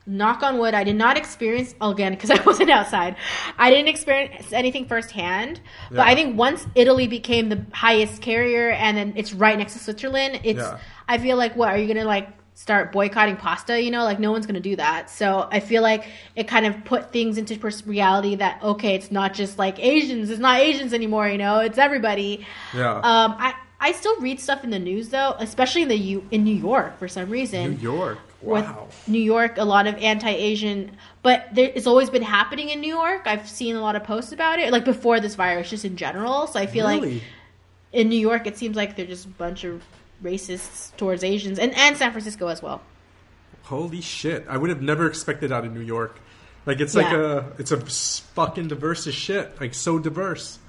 [0.05, 3.15] knock on wood, I did not experience again because I wasn't outside.
[3.57, 5.61] I didn't experience anything firsthand.
[5.89, 9.79] But I think once Italy became the highest carrier, and then it's right next to
[9.79, 10.59] Switzerland, it's.
[10.59, 10.79] Yeah.
[11.07, 13.81] I feel like what are you gonna like start boycotting pasta?
[13.81, 15.09] You know, like no one's gonna do that.
[15.09, 19.11] So I feel like it kind of put things into pers- reality that okay, it's
[19.11, 20.29] not just like Asians.
[20.29, 21.27] It's not Asians anymore.
[21.27, 22.45] You know, it's everybody.
[22.73, 22.95] Yeah.
[22.95, 26.43] Um, I I still read stuff in the news though, especially in the U in
[26.43, 28.17] New York for some reason New York.
[28.41, 28.87] with Wow.
[29.07, 33.23] New York, a lot of anti-Asian, but there, it's always been happening in New York.
[33.25, 36.47] I've seen a lot of posts about it, like before this virus, just in general.
[36.47, 37.21] So I feel like
[37.91, 39.83] in New York, it seems like they're just a bunch of
[40.23, 42.81] racists towards Asians, and and San Francisco as well.
[43.63, 44.45] Holy shit!
[44.49, 46.19] I would have never expected that in New York.
[46.65, 47.49] Like it's like Yeah.
[47.57, 47.77] a it's a
[48.35, 49.59] fucking diverse as shit.
[49.59, 50.59] Like so diverse.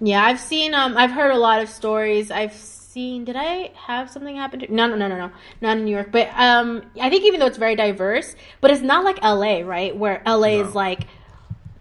[0.00, 2.30] Yeah, I've seen, um, I've heard a lot of stories.
[2.30, 3.24] I've seen.
[3.24, 4.72] Did I have something happen to?
[4.74, 6.10] No, no, no, no, no, not in New York.
[6.10, 9.62] But um, I think even though it's very diverse, but it's not like L.A.
[9.62, 10.58] Right, where L.A.
[10.58, 10.68] No.
[10.68, 11.06] is like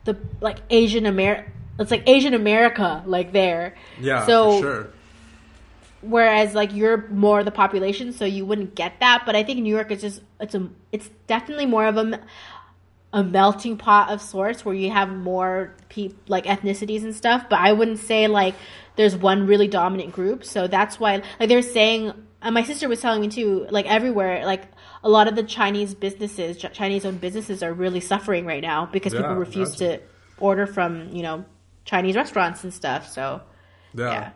[0.04, 1.50] the like Asian America.
[1.80, 3.76] It's like Asian America, like there.
[4.00, 4.88] Yeah, So for sure.
[6.02, 9.24] whereas like you're more the population, so you wouldn't get that.
[9.26, 12.20] But I think New York is just it's a it's definitely more of a
[13.14, 17.46] a melting pot of sorts where you have more pe- like ethnicities and stuff.
[17.50, 18.56] But I wouldn't say like
[18.96, 20.44] there's one really dominant group.
[20.44, 22.14] So that's why like they're saying.
[22.42, 24.64] And my sister was telling me too, like everywhere, like
[25.04, 29.22] a lot of the Chinese businesses, Chinese-owned businesses, are really suffering right now because Yeah,
[29.22, 30.00] people refuse to
[30.38, 31.46] order from you know
[31.86, 33.08] Chinese restaurants and stuff.
[33.10, 33.42] So
[33.96, 34.12] Yeah.
[34.12, 34.30] yeah.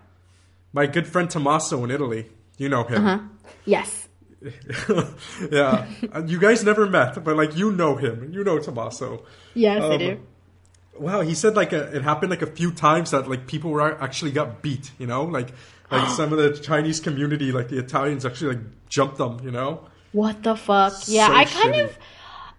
[0.74, 2.26] My good friend Tommaso in Italy.
[2.57, 3.05] You know him.
[3.05, 3.19] Uh-huh.
[3.65, 4.07] yes,
[5.51, 5.87] yeah.
[6.25, 8.31] You guys never met, but like you know him.
[8.33, 9.23] You know Tommaso.
[9.53, 10.19] yes, I Um, do.
[10.99, 13.99] Wow, he said like a, it happened like a few times that like people were
[14.01, 15.23] actually got beat, you know?
[15.23, 15.49] Like
[15.89, 19.87] like some of the Chinese community, like the Italians actually like jumped them, you know?
[20.11, 20.93] What the fuck?
[21.07, 21.83] Yeah, So I kind shitty.
[21.85, 21.97] of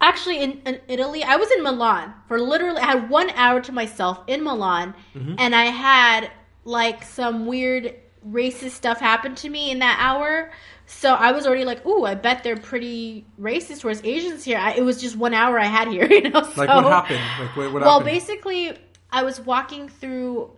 [0.01, 1.23] actually in, in Italy.
[1.23, 2.81] I was in Milan for literally.
[2.81, 5.35] I had one hour to myself in Milan, Mm-hmm.
[5.39, 6.31] and I had
[6.65, 7.95] like some weird
[8.27, 10.51] racist stuff happen to me in that hour.
[10.93, 14.75] So I was already like, "Ooh, I bet they're pretty racist towards Asians here." I,
[14.75, 16.41] it was just one hour I had here, you know.
[16.41, 17.21] Like what happened?
[17.41, 18.15] Like what, what well, happened?
[18.15, 18.79] basically,
[19.11, 20.51] I was walking through.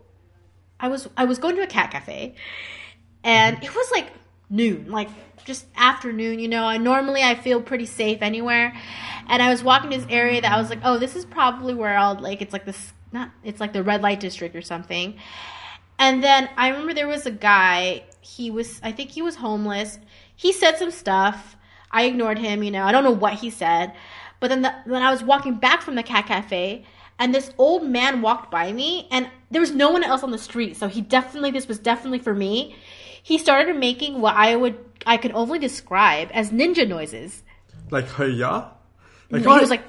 [0.78, 2.34] I was I was going to a cat cafe,
[3.22, 4.08] and it was like
[4.50, 5.08] noon, like
[5.44, 6.38] just afternoon.
[6.38, 8.76] You know, I normally I feel pretty safe anywhere,
[9.28, 11.96] and I was walking this area that I was like, oh, this is probably where
[11.96, 12.42] I'll like.
[12.42, 15.18] It's like this, not it's like the red light district or something.
[15.98, 18.04] And then I remember there was a guy.
[18.20, 19.98] He was, I think he was homeless.
[20.36, 21.56] He said some stuff.
[21.90, 22.62] I ignored him.
[22.62, 23.92] You know, I don't know what he said.
[24.40, 26.84] But then, the, when I was walking back from the cat cafe,
[27.18, 30.38] and this old man walked by me, and there was no one else on the
[30.38, 30.76] street.
[30.76, 32.76] So he definitely, this was definitely for me.
[33.22, 34.76] He started making what I would,
[35.06, 37.42] I could only describe as ninja noises.
[37.90, 38.68] like hey yeah?
[39.30, 39.82] Like he was like,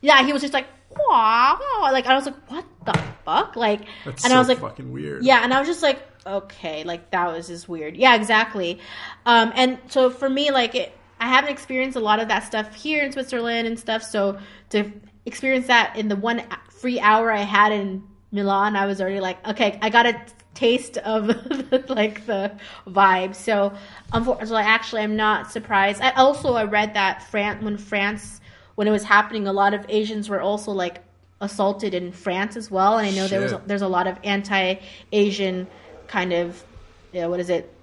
[0.00, 0.66] yeah, he was just like,
[0.98, 1.90] wah, wah.
[1.90, 4.92] like I was like, what the fuck, like, That's and so I was like, fucking
[4.92, 5.24] weird.
[5.24, 7.96] yeah, and I was just like, okay, like that was just weird.
[7.96, 8.78] Yeah, exactly.
[9.26, 12.74] Um, and so for me, like, it, I haven't experienced a lot of that stuff
[12.74, 14.02] here in Switzerland and stuff.
[14.02, 14.38] So
[14.70, 14.92] to
[15.26, 19.44] experience that in the one free hour I had in Milan, I was already like,
[19.48, 20.20] okay, I got a
[20.54, 21.28] taste of
[21.88, 22.52] like the
[22.86, 23.34] vibe.
[23.34, 23.72] So,
[24.12, 26.00] unfortunately, actually, I'm not surprised.
[26.02, 28.40] I also I read that France when France
[28.78, 31.02] when it was happening, a lot of Asians were also like
[31.40, 32.96] assaulted in France as well.
[32.96, 33.66] And I know there was Shit.
[33.66, 35.66] there's a lot of anti-Asian
[36.06, 36.62] kind of
[37.10, 37.74] yeah, what is it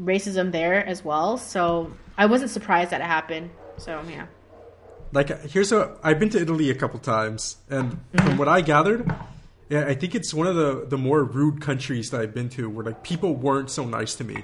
[0.00, 1.36] racism there as well.
[1.36, 3.50] So I wasn't surprised that it happened.
[3.76, 4.28] So yeah.
[5.12, 8.26] like here's a I've been to Italy a couple times, and Mm-hmm.
[8.26, 9.12] from what I gathered,
[9.68, 12.70] yeah, I think it's one of the the more rude countries that I've been to,
[12.70, 14.38] where like people weren't so nice to me.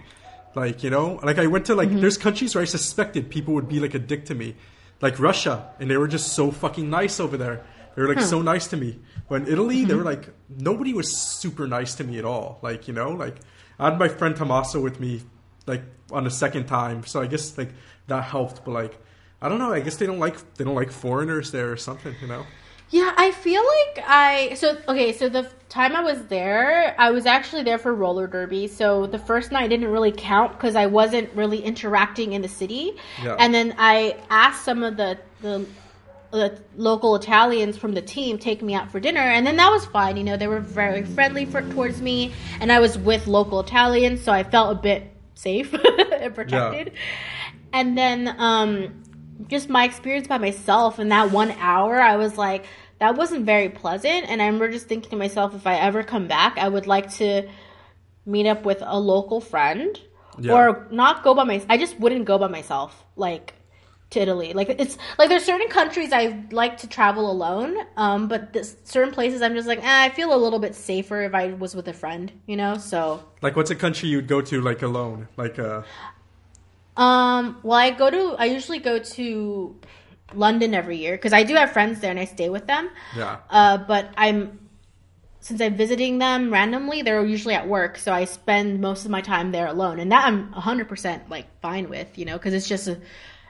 [0.54, 1.92] Like you know, like I went to Mm-hmm.
[1.92, 4.56] like there's countries where I suspected people would be like a dick to me,
[5.00, 7.64] like Russia, and they were just so fucking nice over there.
[7.94, 8.98] They were like so nice to me.
[9.28, 10.06] But in Italy, they were Mm-hmm.
[10.08, 12.58] like nobody was super nice to me at all.
[12.62, 13.36] Like you know, like
[13.78, 15.22] I had my friend Tommaso with me,
[15.66, 15.82] like
[16.12, 17.70] on the second time, so I guess like
[18.08, 18.64] that helped.
[18.64, 18.98] But like
[19.40, 19.72] I don't know.
[19.72, 22.14] I guess they don't like they don't like foreigners there or something.
[22.20, 22.46] You know.
[22.90, 25.12] Yeah, I feel like I so okay.
[25.12, 28.68] So the time I was there, I was actually there for roller derby.
[28.68, 32.92] So the first night didn't really count because I wasn't really interacting in the city.
[33.22, 33.36] Yeah.
[33.38, 35.66] And then I asked some of the the
[36.30, 39.84] the local Italians from the team take me out for dinner, and then that was
[39.86, 40.16] fine.
[40.16, 44.22] You know, they were very friendly for, towards me, and I was with local Italians,
[44.22, 45.72] so I felt a bit safe
[46.12, 46.92] and protected.
[46.92, 47.00] Yeah.
[47.72, 49.02] And then um,
[49.48, 52.66] just my experience by myself in that one hour, I was like,
[52.98, 54.26] that wasn't very pleasant.
[54.28, 57.10] And I remember just thinking to myself, if I ever come back, I would like
[57.14, 57.48] to
[58.24, 60.00] meet up with a local friend
[60.38, 60.52] Yeah.
[60.54, 61.66] or not go by myself.
[61.70, 63.54] I just wouldn't go by myself, like
[64.10, 64.52] to Italy.
[64.52, 69.12] Like it's like there's certain countries I like to travel alone, um, but this, certain
[69.12, 71.88] places I'm just like, eh, I feel a little bit safer if I was with
[71.88, 72.78] a friend, you know.
[72.78, 75.28] So Like, what's a country you'd go to like alone?
[75.36, 75.82] Like, uh,
[76.96, 79.76] Um, well, I go to, I usually go to
[80.34, 82.90] London every year because I do have friends there and I stay with them.
[83.16, 84.60] yeah, Uh, but I'm,
[85.40, 89.20] since I'm visiting them randomly, they're usually at work, so I spend most of my
[89.20, 92.88] time there alone, and that I'm 100% like fine with, you know, because it's just
[92.88, 92.98] a,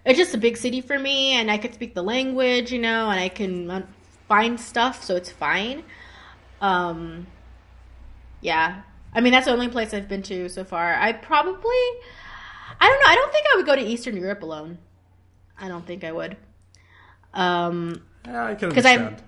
[0.05, 3.09] it's just a big city for me, and I could speak the language, you know,
[3.09, 3.87] and I can
[4.29, 5.85] find stuff, so it's fine.
[6.61, 7.27] Um,
[8.41, 8.83] yeah,
[9.15, 10.95] I mean that's the only place I've been to so far.
[10.95, 11.81] I probably,
[12.81, 13.07] I don't know.
[13.07, 14.79] I don't think I would go to Eastern Europe alone.
[15.59, 16.37] I don't think I would.
[17.35, 19.23] Um, yeah, I can understand.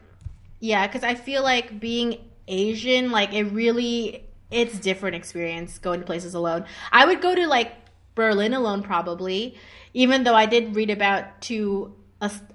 [0.61, 6.07] yeah, because I feel like being Asian, like it really, it's different experience going to
[6.07, 6.65] places alone.
[6.93, 7.73] I would go to like
[8.15, 9.57] Berlin alone probably,
[9.95, 11.95] even though I did read about two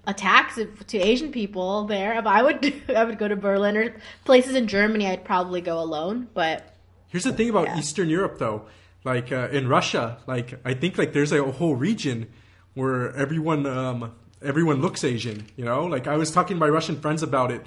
[0.06, 2.18] attacks to Asian people there.
[2.18, 5.08] If I would, I would go to Berlin or places in Germany.
[5.08, 6.28] I'd probably go alone.
[6.34, 6.76] But
[7.08, 7.78] Here's the thing about Yeah.
[7.80, 8.66] Eastern Europe, though.
[9.04, 12.30] Like uh, in Russia, like I think like there's a whole region
[12.74, 15.46] where everyone um, everyone looks Asian.
[15.58, 17.66] You know, like I was talking to my Russian friends about it,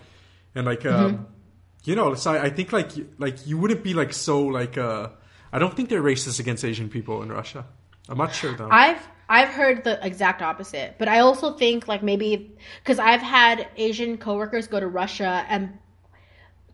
[0.54, 1.22] and like um, Mm-hmm.
[1.84, 5.08] you know, so I, I think like like you wouldn't be like so like uh,
[5.52, 7.66] I don't think they're racist against Asian people in Russia.
[8.08, 8.68] I'm not sure though.
[8.70, 10.96] I've I've heard the exact opposite.
[10.98, 15.78] But I also think like maybe because I've had Asian coworkers go to Russia and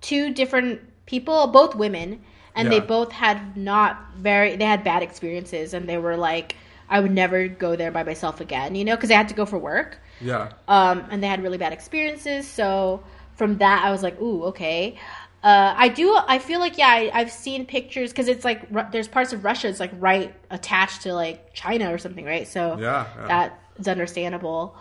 [0.01, 2.23] two different people, both women,
[2.55, 6.57] and they both had not very they had bad experiences, and they were like,
[6.89, 9.47] I would never go there by myself again, you know, because they had to go
[9.47, 9.99] for work.
[10.21, 12.47] yeah, um, and they had really bad experiences.
[12.49, 13.03] So
[13.37, 14.99] from that, I was like, ooh, okay.
[15.43, 16.17] Uh, I do.
[16.29, 19.67] I feel like yeah, I, I've seen pictures because it's like there's parts of Russia
[19.69, 22.47] it's like right attached to like China or something, right?
[22.47, 23.27] So Yeah, yeah.
[23.27, 24.77] that is understandable.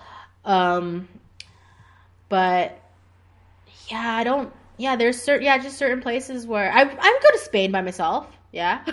[0.45, 1.07] Um,
[2.29, 2.77] but
[3.87, 4.53] yeah, I don't.
[4.81, 7.81] Yeah, there's certain yeah, just certain places where I I would go to Spain by
[7.81, 8.25] myself.
[8.51, 8.83] Yeah,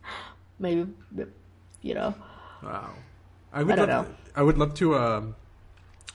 [0.58, 0.88] maybe
[1.82, 2.14] you know.
[2.62, 2.90] Wow.
[3.52, 4.06] I would I love, know.
[4.34, 5.34] I would love to um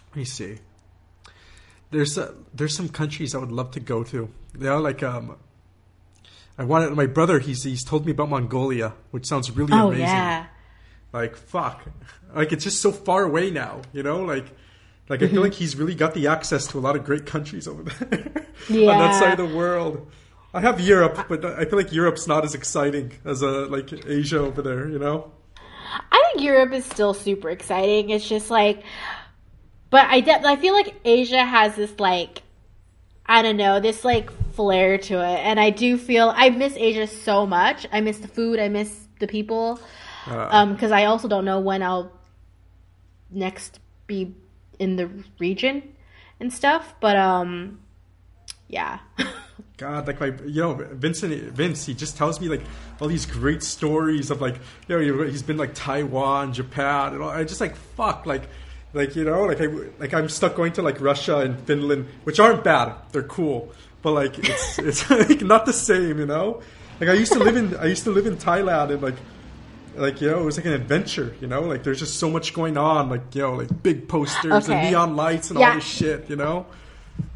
[0.09, 0.57] let me see.
[1.91, 4.17] There's uh, there's some countries I would love to go to.
[4.57, 5.37] You know, like um
[6.57, 10.05] I wanted my brother he's he's told me about Mongolia, which sounds really Oh amazing.
[10.07, 10.45] yeah.
[11.13, 11.81] Like fuck.
[12.33, 14.21] Like it's just so far away now, you know?
[14.23, 14.47] Like
[15.11, 17.67] like I feel like he's really got the access to a lot of great countries
[17.67, 18.47] over there.
[18.69, 20.09] On that side of the world.
[20.53, 24.39] I have Europe, but I feel like Europe's not as exciting as uh, like Asia
[24.39, 25.31] over there, you know?
[26.11, 28.09] I think Europe is still super exciting.
[28.09, 28.83] It's just like,
[29.89, 32.41] but I de- I feel like Asia has this like,
[33.25, 37.07] I don't know, this like flair to it, and I do feel I miss Asia
[37.07, 37.87] so much.
[37.91, 38.59] I miss the food.
[38.59, 39.79] I miss the people.
[40.27, 42.11] Uh, Um, because I also don't know when I'll
[43.31, 44.35] next be
[44.81, 45.09] in the
[45.39, 45.83] region
[46.39, 46.95] and stuff.
[46.99, 47.79] But um,
[48.67, 48.99] yeah.
[49.77, 52.61] God, like my, you know, Vincent, Vince, he just tells me like
[52.99, 54.55] all these great stories of like,
[54.87, 57.29] you know, he's been like Taiwan, Japan, and all.
[57.29, 58.43] I just like fuck, like,
[58.93, 59.67] like you know, like I,
[59.99, 63.71] like I'm stuck going to like Russia and Finland, which aren't bad, they're cool,
[64.01, 66.61] but like it's it's like not the same, you know.
[66.99, 69.17] Like I used to live in, I used to live in Thailand and like.
[69.95, 71.35] Like you know, it was like an adventure.
[71.41, 73.09] You know, like there's just so much going on.
[73.09, 75.69] Like you know, like big posters and neon lights and Yeah.
[75.69, 76.29] all this shit.
[76.29, 76.65] You know,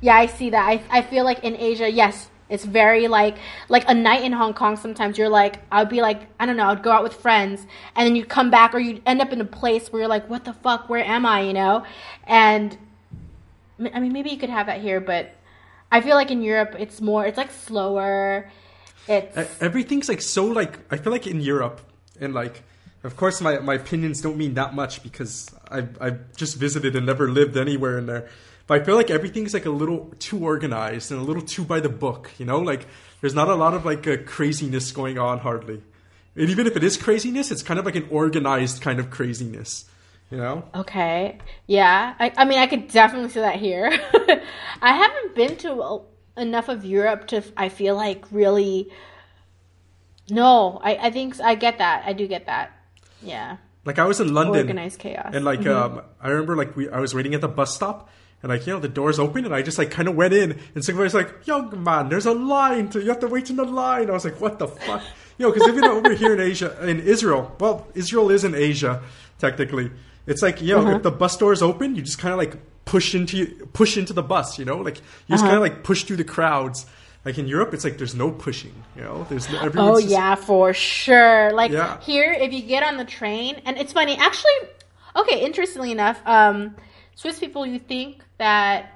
[0.02, 0.66] Yeah, I see that.
[0.68, 3.38] I I feel like in Asia, yes, it's very like
[3.70, 4.78] like a night in Hong Kong.
[4.78, 8.06] Sometimes you're like, I'd be like, I don't know, I'd go out with friends, and
[8.08, 10.46] then you come back, or you end up in a place where you're like, what
[10.46, 11.42] the fuck, where am I?
[11.42, 11.84] You know,
[12.26, 12.78] and
[13.94, 15.36] I mean, maybe you could have that here, but
[15.92, 18.50] I feel like in Europe, it's more, it's like slower.
[19.08, 21.80] It's everything's like so like I feel like in Europe
[22.20, 22.64] and like
[23.04, 27.06] of course my, my opinions don't mean that much because I've I've just visited and
[27.06, 28.30] never lived anywhere in there.
[28.68, 31.80] But I feel like everything's like a little too organized and a little too by
[31.80, 32.60] the book, you know?
[32.60, 32.88] Like
[33.22, 35.84] there's not a lot of like uh, craziness going on hardly.
[36.36, 39.86] And even if it is craziness, it's kind of like an organized kind of craziness,
[40.32, 40.68] you know?
[40.74, 41.38] Okay.
[41.68, 42.16] Yeah.
[42.20, 43.88] I, I mean, I could definitely see that here.
[44.82, 46.02] I haven't been to a,
[46.38, 48.92] enough of Europe to, I feel like, really.
[50.30, 52.04] No, I, I think I get that.
[52.06, 52.72] I do get that.
[53.22, 53.58] Yeah.
[53.86, 55.32] Like I was in London Organized chaos.
[55.34, 55.98] And like mm-hmm.
[55.98, 58.10] um, I remember like we I was waiting at the bus stop
[58.42, 60.60] and like you know the doors open and I just like kind of went in
[60.74, 63.64] and somebody's like young man there's a line to you have to wait in the
[63.64, 65.02] line I was like what the fuck
[65.38, 69.02] you know because even over here in Asia in Israel well Israel is in Asia
[69.40, 69.92] technically
[70.28, 70.96] it's like you know uh-huh.
[70.98, 74.24] if the bus doors open you just kind of like push into push into the
[74.24, 75.54] bus you know like you just uh-huh.
[75.54, 76.86] kind of like push through the crowds
[77.26, 80.36] like in Europe it's like there's no pushing you know there's no, Oh just- yeah,
[80.36, 81.52] for sure.
[81.54, 82.00] Like Yeah.
[82.02, 84.52] here, if you get on the train, and it's funny, actually.
[85.16, 86.76] Okay, interestingly enough, um,
[87.16, 88.92] Swiss people, you think that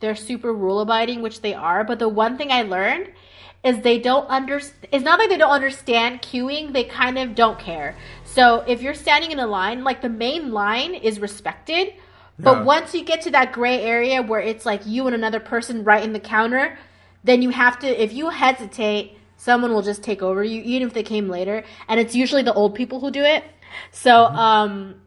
[0.00, 3.08] they're super rule abiding, which they are, but the one thing I learned
[3.64, 4.88] is they don't understand.
[4.92, 7.96] It's not like they don't understand queuing; they kind of don't care.
[8.24, 11.92] So if you're standing in a line, like the main line is respected,
[12.38, 12.62] but Yeah.
[12.62, 16.02] once you get to that gray area where it's like you and another person right
[16.02, 16.78] in the counter,
[17.28, 20.94] then you have to if you hesitate someone will just take over you even if
[20.94, 21.62] they came later.
[21.88, 23.44] And it's usually the old people who do it.
[23.92, 25.00] So um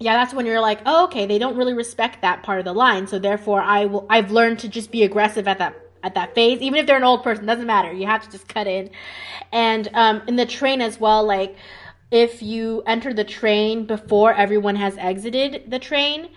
[0.00, 2.72] yeah that's when you're like oh okay they don't really respect that part of the
[2.72, 3.06] line.
[3.06, 6.60] So therefore i will i've learned to just be aggressive at that at that phase.
[6.60, 7.92] Even if they're an old person doesn't matter.
[7.92, 8.90] You have to just cut in.
[9.52, 11.56] And um in the train as well like
[12.10, 16.28] if you enter the train before everyone has exited the train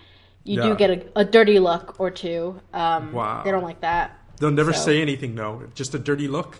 [0.44, 0.68] you Yeah.
[0.70, 2.60] do get a, a dirty look or two.
[2.72, 3.42] Um Wow.
[3.44, 6.58] they don't like that they'll never So- say anything though just a dirty look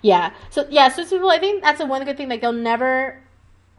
[0.00, 0.30] Yeah.
[0.50, 2.28] So yeah, so people, I think that's the one good thing.
[2.28, 3.18] Like they'll never,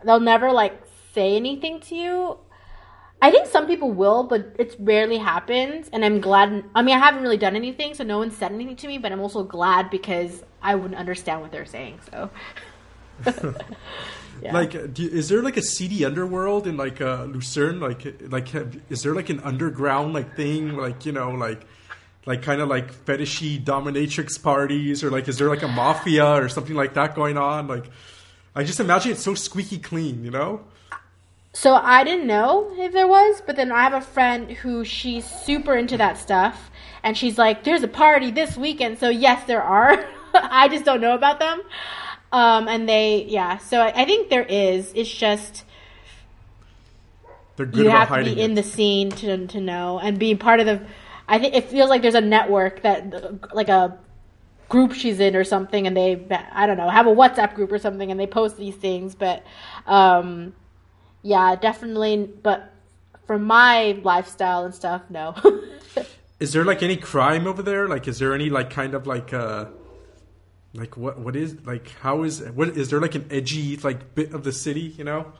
[0.03, 0.73] they'll never like
[1.13, 2.37] say anything to you.
[3.21, 5.87] I think some people will, but it rarely happens.
[5.93, 6.65] And I'm glad.
[6.75, 8.97] I mean, I haven't really done anything, so no one said anything to me.
[8.97, 11.99] But I'm also glad because I wouldn't understand what they're saying.
[12.11, 12.29] So,
[14.41, 14.51] Yeah.
[14.51, 17.79] Like, is there like a seedy underworld in like uh, Lucerne?
[17.79, 20.75] Like, like, have, is there like an underground like thing?
[20.75, 21.61] Like, you know, like,
[22.25, 26.49] like kind of like fetishy dominatrix parties, or like, is there like a mafia or
[26.49, 27.67] something like that going on?
[27.67, 27.85] Like,
[28.55, 30.61] I just imagine it's so squeaky clean, you know?
[31.53, 35.23] so I didn't know if there was, but then I have a friend who she's
[35.23, 36.71] super into that stuff,
[37.03, 40.03] and she's like, "There's a party this weekend." So yes, there are.
[40.33, 41.61] I just don't know about them.
[42.31, 43.59] Um, and they, yeah.
[43.59, 44.91] So I, I think there is.
[44.95, 45.63] It's just
[47.55, 50.33] They're good you about have to be in the scene to to know and be
[50.33, 50.81] part of the.
[51.27, 53.97] I think it feels like there's a network that like a
[54.69, 57.79] group she's in or something, and they I don't know have a WhatsApp group or
[57.79, 59.15] something, and they post these things.
[59.15, 59.43] But
[59.85, 60.53] um,
[61.21, 62.29] yeah, definitely.
[62.41, 62.71] But
[63.27, 65.35] for my lifestyle and stuff, no.
[66.39, 67.87] Is there like any crime over there?
[67.87, 69.67] Like, is there any like kind of like uh,
[70.73, 74.33] like what what is like how is what is there like an edgy like bit
[74.33, 74.93] of the city?
[74.97, 75.31] You know?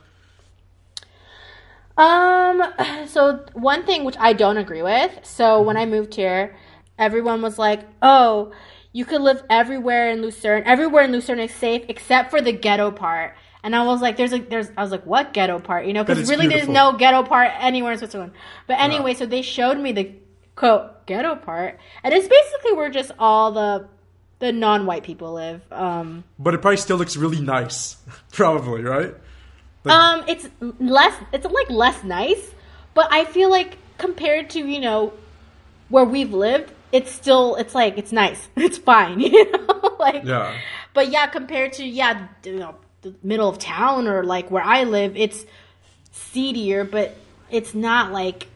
[1.98, 2.64] Um,
[3.08, 5.20] so one thing which I don't agree with.
[5.24, 6.56] So when I moved here,
[6.98, 8.52] everyone was like, "Oh,
[8.92, 10.64] you could live everywhere in Lucerne.
[10.66, 14.34] Everywhere in Lucerne is safe except for the ghetto part." And I was like, "There's
[14.34, 16.74] a there's." I was like, "What ghetto part?" You know, because really, beautiful.
[16.74, 18.34] there's no ghetto part anywhere in Switzerland.
[18.68, 20.12] But anyway, so they showed me the
[20.56, 23.88] quote ghetto part, and it's basically where just all the
[24.40, 25.62] the non-white people live.
[25.72, 27.96] Um, But it probably still looks really nice.
[28.34, 29.16] probably right.
[29.84, 30.48] Like, Um, it's
[30.80, 31.16] less.
[31.34, 32.52] It's like less nice,
[32.94, 35.14] but I feel like compared to you know
[35.90, 38.48] where we've lived, it's still it's like it's nice.
[38.56, 39.96] It's fine, you know.
[40.00, 40.56] like, Yeah.
[40.94, 44.84] But yeah, compared to yeah, you know, the middle of town or like where I
[44.84, 45.46] live, it's
[46.12, 47.16] seedier, but
[47.52, 48.48] it's not like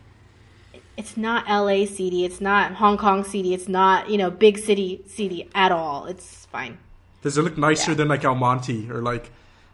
[0.96, 2.26] it's not LA seedy.
[2.26, 3.54] It's not Hong Kong seedy.
[3.54, 6.06] It's not you know big city seedy at all.
[6.06, 6.78] It's fine.
[7.22, 7.98] Does it look nicer Yeah.
[7.98, 9.32] than like El Monte or like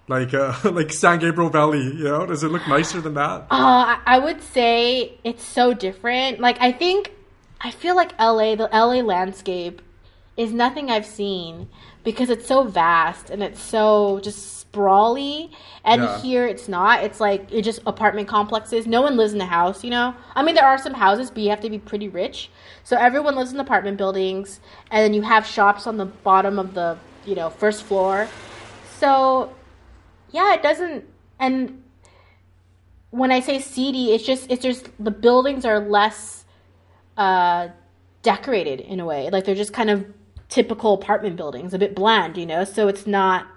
[0.08, 1.84] like uh, like San Gabriel Valley?
[1.84, 3.48] You know, does it look nicer than that?
[3.52, 6.40] Uh, I- would say it's so different.
[6.40, 7.12] Like, I think,
[7.62, 9.82] I feel like LA, the LA landscape
[10.38, 11.70] is nothing I've seen
[12.04, 15.52] because it's so vast and it's so just sprawly.
[15.86, 16.22] And Yeah.
[16.22, 17.04] here it's not.
[17.04, 18.88] It's like, it's just apartment complexes.
[18.88, 20.16] No one lives in a house, you know?
[20.36, 22.50] I mean, there are some houses, but you have to be pretty rich.
[22.84, 26.74] So everyone lives in apartment buildings, and then you have shops on the bottom of
[26.74, 28.28] the, you know, first floor.
[29.00, 29.54] So,
[30.34, 31.06] yeah, it doesn't.
[31.40, 31.82] And
[33.12, 36.44] when I say seedy, it's just it's just the buildings are less
[37.16, 37.70] uh,
[38.24, 39.30] decorated in a way.
[39.30, 40.06] Like they're just kind of
[40.50, 42.66] typical apartment buildings, a bit bland, you know.
[42.66, 43.48] So it's not.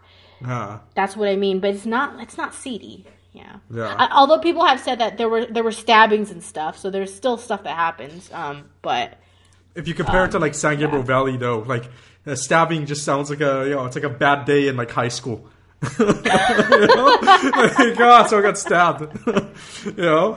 [0.42, 0.80] Yeah.
[0.94, 2.20] That's what I mean, but it's not.
[2.20, 3.06] It's not seedy.
[3.32, 3.56] Yeah.
[3.70, 3.94] Yeah.
[3.98, 7.12] I, although people have said that there were there were stabbings and stuff, so there's
[7.12, 8.30] still stuff that happens.
[8.32, 9.18] Um, but
[9.74, 11.06] If you compare it to like San Gabriel yeah.
[11.06, 11.90] Valley, though, like
[12.34, 15.08] stabbing just sounds like a you know it's like a bad day in like high
[15.08, 15.48] school.
[15.98, 17.18] You know?
[17.22, 19.18] like, oh, so I got stabbed.
[19.84, 20.36] you know,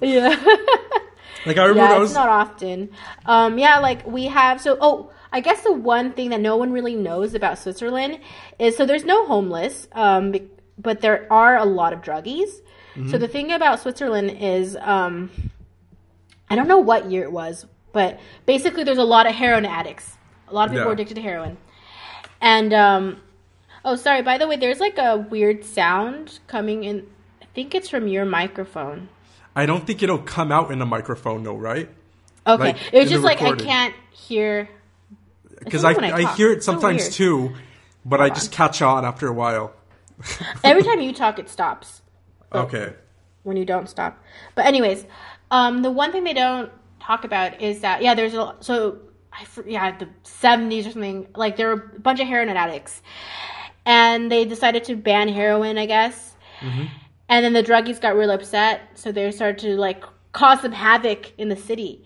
[0.00, 0.28] yeah.
[1.46, 2.90] like I remember yeah, it's was not often.
[3.26, 4.60] Um, yeah, like we have.
[4.60, 8.20] So, oh, I guess the one thing that no one really knows about Switzerland
[8.58, 10.34] is so there's no homeless, um,
[10.78, 12.48] but there are a lot of druggies.
[12.94, 13.10] Mm-hmm.
[13.10, 15.30] So the thing about Switzerland is, um,
[16.48, 20.16] I don't know what year it was, but basically there's a lot of heroin addicts.
[20.48, 20.90] A lot of people Yeah.
[20.90, 21.56] are addicted to heroin,
[22.40, 23.20] and um,
[23.84, 24.22] oh, sorry.
[24.22, 27.06] By the way, there's like a weird sound coming in.
[27.42, 29.08] I think it's from your microphone.
[29.56, 31.88] I don't think it'll come out in a microphone though, right?
[32.46, 34.68] Okay, Like, it was just the like I can't hear.
[35.58, 37.54] Because I I I hear it It's so sometimes too,
[38.04, 39.74] but I just catch on after a while.
[40.64, 42.02] Every time you talk, it stops
[42.52, 42.94] Okay.
[43.42, 44.18] when you don't stop.
[44.54, 45.04] But anyways,
[45.50, 46.70] um, the one thing they don't
[47.00, 48.98] talk about is that yeah, there's a so
[49.32, 53.02] I yeah the seventies or something like there were a bunch of heroin addicts,
[53.84, 56.36] and they decided to ban heroin, I guess.
[56.60, 56.84] Mm-hmm.
[57.28, 61.32] And then the druggies got real upset, so they started to like cause some havoc
[61.38, 62.04] in the city.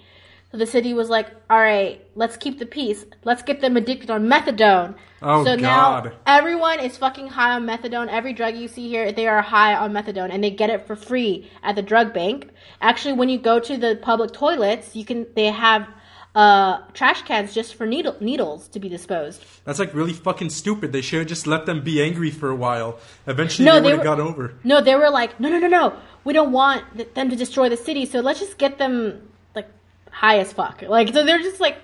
[0.53, 3.05] So the city was like, "All right, let's keep the peace.
[3.25, 8.09] Let's get them addicted on methadone." Oh, so now everyone is fucking high on methadone.
[8.09, 10.95] Every drug you see here, they are high on methadone, and they get it for
[10.95, 12.51] free at the drug bank.
[12.81, 15.89] Actually, when you go to the public toilets, you can they have
[16.35, 19.45] uh, trash cans just for needle, needles to be disposed.
[19.65, 20.93] That's like really fucking stupid.
[20.93, 22.99] They should have just let them be angry for a while.
[23.27, 24.55] Eventually, No, they would have got over.
[24.65, 25.97] No, they were like, no, no, no, no.
[26.25, 29.69] We don't want th- them to destroy the city, so let's just get them like
[30.11, 30.83] high as fuck.
[30.83, 31.77] Like, so they're just like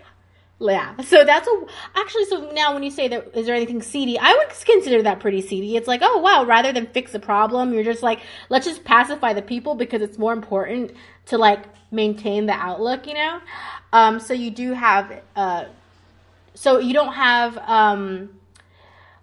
[0.59, 0.97] Yeah.
[1.03, 2.25] So that's a actually.
[2.27, 4.19] So now, when you say that, is there anything seedy?
[4.19, 5.77] I would consider that pretty seedy.
[5.77, 9.33] It's like, oh wow, rather than fix the problem, you're just like, let's just pacify
[9.33, 10.93] the people because it's more important
[11.27, 13.41] to like maintain the outlook, you know.
[13.93, 15.65] Um, so you do have, uh,
[16.55, 18.31] so you don't have um,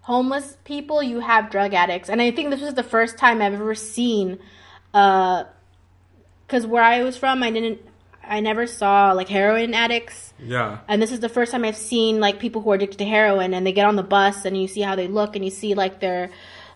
[0.02, 1.02] homeless people.
[1.02, 4.40] You have drug addicts, and I think this was the first time I've ever seen.
[4.94, 5.46] Uh,
[6.46, 7.82] because where I was from, I didn't,
[8.24, 10.34] I never saw like heroin addicts.
[10.40, 10.80] Yeah.
[10.88, 13.54] And this is the first time I've seen like people who are addicted to heroin
[13.54, 15.74] and they get on the bus and you see how they look and you see
[15.74, 16.30] like their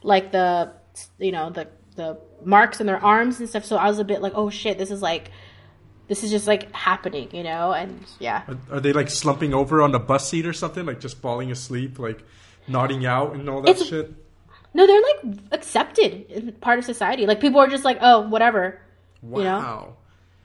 [0.04, 0.74] like the
[1.20, 3.66] you know the the marks on their arms and stuff.
[3.66, 5.32] So I was a bit like, oh shit, this is like
[6.12, 7.72] this is just like happening, you know?
[7.72, 8.44] And yeah.
[8.46, 11.54] Are, are they like slumping over on the bus seat or something, like just falling
[11.54, 12.22] asleep, like
[12.68, 14.14] nodding out and all that It's- shit?
[14.74, 17.26] No, they're like accepted in part of society.
[17.26, 18.82] Like people are just like, oh, whatever.
[19.22, 19.38] Wow.
[19.40, 19.96] You know?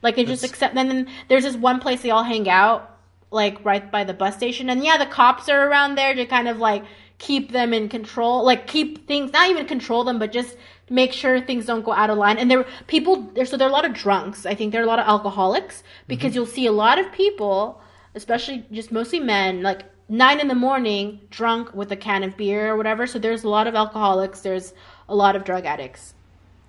[0.01, 0.77] Like they just That's- accept.
[0.77, 2.97] And then there's this one place they all hang out,
[3.29, 4.69] like right by the bus station.
[4.69, 6.85] And yeah, the cops are around there to kind of like
[7.17, 10.55] keep them in control, like keep things, not even control them, but just
[10.89, 12.37] make sure things don't go out of line.
[12.37, 14.45] And there people there, so there are a lot of drunks.
[14.45, 16.35] I think there are a lot of alcoholics because mm-hmm.
[16.35, 17.81] you'll see a lot of people,
[18.15, 22.71] especially just mostly men, like nine in the morning, drunk with a can of beer
[22.71, 23.07] or whatever.
[23.07, 24.41] So there's a lot of alcoholics.
[24.41, 24.73] There's
[25.09, 26.13] a lot of drug addicts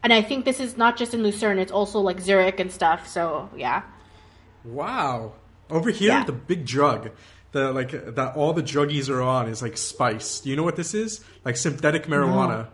[0.02, 3.08] and I think this is not just in Lucerne; it's also like Zurich and stuff.
[3.08, 3.82] So yeah,
[4.64, 5.32] Wow.
[5.70, 6.24] Over here, Yeah.
[6.24, 7.10] the big drug,
[7.52, 10.40] the like that all the druggies are on is like spice.
[10.40, 11.24] Do you know what this is?
[11.44, 12.68] Like synthetic marijuana.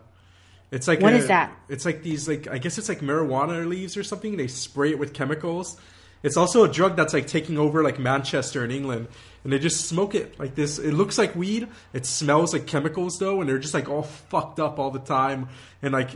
[0.75, 1.57] It's like What a- is that?
[1.69, 4.37] It's like these like I guess it's like marijuana leaves or something.
[4.37, 5.77] They spray it with chemicals.
[6.23, 9.09] It's also a drug that's like taking over like Manchester in England,
[9.45, 10.79] and they just smoke it like this.
[10.79, 11.69] It looks like weed.
[11.93, 15.49] It smells like chemicals though, and they're just like all fucked up all the time.
[15.83, 16.11] And like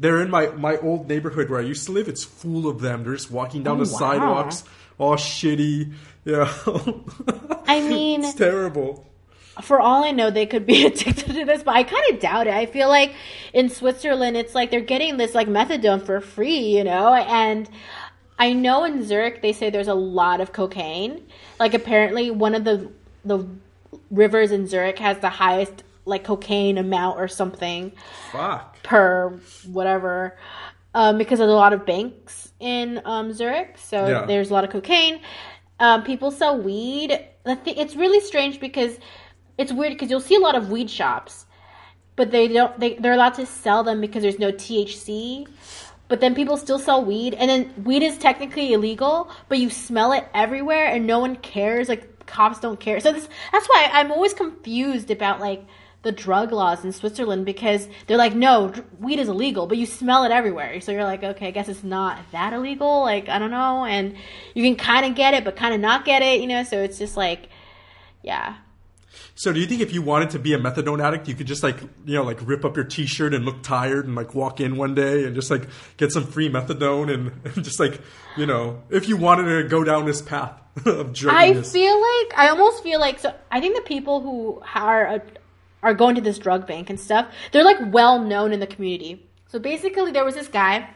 [0.00, 2.08] they're in my my old neighborhood where I used to live.
[2.08, 3.04] It's full of them.
[3.04, 3.98] They're just walking down Oh, the wow.
[3.98, 4.64] sidewalks,
[4.98, 5.92] all shitty.
[6.24, 6.50] Yeah,
[7.66, 9.06] I mean, it's terrible.
[9.60, 12.46] For all I know, they could be addicted to this, but I kind of doubt
[12.46, 12.54] it.
[12.54, 13.14] I feel like
[13.52, 17.68] in Switzerland, it's like they're getting this like methadone for free, you know, and.
[18.38, 21.22] I know in Zurich they say there's a lot of cocaine.
[21.60, 22.90] Like apparently one of the
[23.24, 23.46] the
[24.10, 27.92] rivers in Zurich has the highest like cocaine amount or something.
[28.32, 28.82] Fuck.
[28.82, 29.38] per
[29.70, 30.36] whatever
[30.94, 34.24] um, because there's a lot of banks in um, Zurich, so Yeah.
[34.26, 35.20] there's a lot of cocaine.
[35.78, 37.16] Um, people sell weed.
[37.44, 38.98] The thing, it's really strange because
[39.58, 41.46] it's weird because you'll see a lot of weed shops,
[42.16, 42.78] but they don't.
[42.78, 45.46] They they're allowed to sell them because there's no THC.
[46.08, 50.12] But then people still sell weed, and then weed is technically illegal, but you smell
[50.12, 51.88] it everywhere, and no one cares.
[51.88, 53.00] Like cops don't care.
[53.00, 55.64] So this, that's why I'm always confused about like
[56.02, 60.24] the drug laws in Switzerland because they're like, no, weed is illegal, but you smell
[60.24, 60.80] it everywhere.
[60.80, 63.02] So you're like, okay, I guess it's not that illegal.
[63.02, 64.14] Like I don't know, and
[64.54, 66.40] you can kind of get it, but kind of not get it.
[66.40, 67.48] You know, so it's just like,
[68.22, 68.56] yeah.
[69.34, 71.62] So do you think if you wanted to be a methadone addict, you could just
[71.62, 74.76] like you know like rip up your T-shirt and look tired and like walk in
[74.76, 78.00] one day and just like get some free methadone and, and just like
[78.36, 82.38] you know if you wanted to go down this path of drug I feel like
[82.38, 83.34] I almost feel like so.
[83.50, 85.18] I think the people who are uh,
[85.82, 89.26] are going to this drug bank and stuff, they're like well known in the community.
[89.48, 90.88] So basically, there was this guy.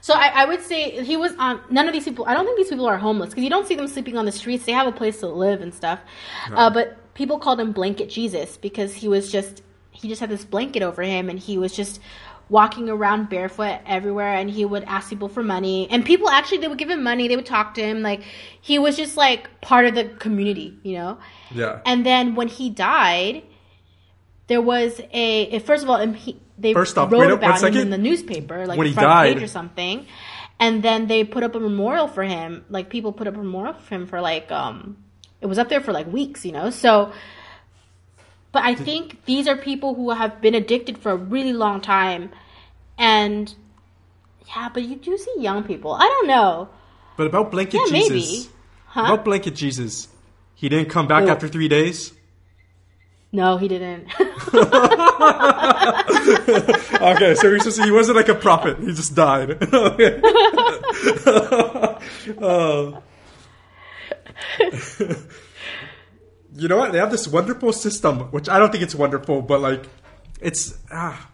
[0.00, 1.60] So I, I would say he was on.
[1.70, 2.24] None of these people.
[2.26, 4.32] I don't think these people are homeless because you don't see them sleeping on the
[4.32, 4.64] streets.
[4.64, 6.00] They have a place to live and stuff.
[6.52, 10.44] Uh, but people called him Blanket Jesus because he was just he just had this
[10.44, 12.00] blanket over him and he was just
[12.48, 16.68] walking around barefoot everywhere and he would ask people for money and people actually they
[16.68, 18.22] would give him money they would talk to him like
[18.58, 21.18] he was just like part of the community you know
[21.54, 21.80] yeah.
[21.84, 23.42] and then when he died,
[24.46, 27.76] there was a first of all, and he, they First off, wrote wait about him
[27.76, 30.06] in the newspaper, like When the he front died- page or something.
[30.60, 32.64] And then they put up a memorial for him.
[32.68, 34.96] Like people put up a memorial for him for like um,
[35.40, 36.70] it was up there for like weeks, you know.
[36.70, 37.12] So,
[38.50, 42.30] but I think these are people who have been addicted for a really long time,
[42.98, 43.54] and
[44.48, 45.92] yeah, but you do see young people.
[45.92, 46.70] I don't know.
[47.16, 48.10] But about blanket Yeah, Jesus.
[48.10, 48.48] maybe.
[48.86, 49.00] Huh?
[49.12, 50.08] About blanket Jesus.
[50.56, 51.28] He didn't come back Who?
[51.30, 52.12] after three days.
[53.30, 54.08] No, he didn't.
[57.00, 58.78] Okay, so just, he wasn't like a prophet.
[58.78, 59.58] He just died.
[62.40, 63.02] Oh.
[66.54, 66.92] you know what?
[66.92, 69.86] They have this wonderful system, which I don't think it's wonderful, but like,
[70.40, 71.30] it's ah,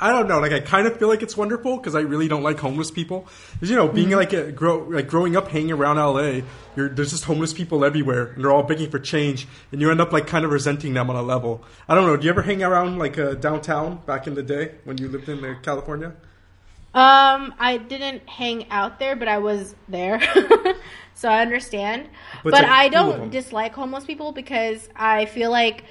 [0.00, 0.38] I don't know.
[0.38, 3.26] Like, I kind of feel like it's wonderful because I really don't like homeless people.
[3.58, 6.42] 'Cause, you know, being like a grow like growing up hanging around LA,
[6.76, 10.00] you're, there's just homeless people everywhere, and they're all begging for change, and you end
[10.00, 11.64] up like kind of resenting them on a level.
[11.88, 12.16] I don't know.
[12.16, 15.28] Do you ever hang around like uh, downtown back in the day when you lived
[15.28, 16.12] in uh, California?
[16.94, 20.20] Um, I didn't hang out there, but I was there,
[21.14, 22.08] so I understand.
[22.42, 23.20] But But, I cool of them.
[23.20, 25.84] don't dislike homeless people because I feel like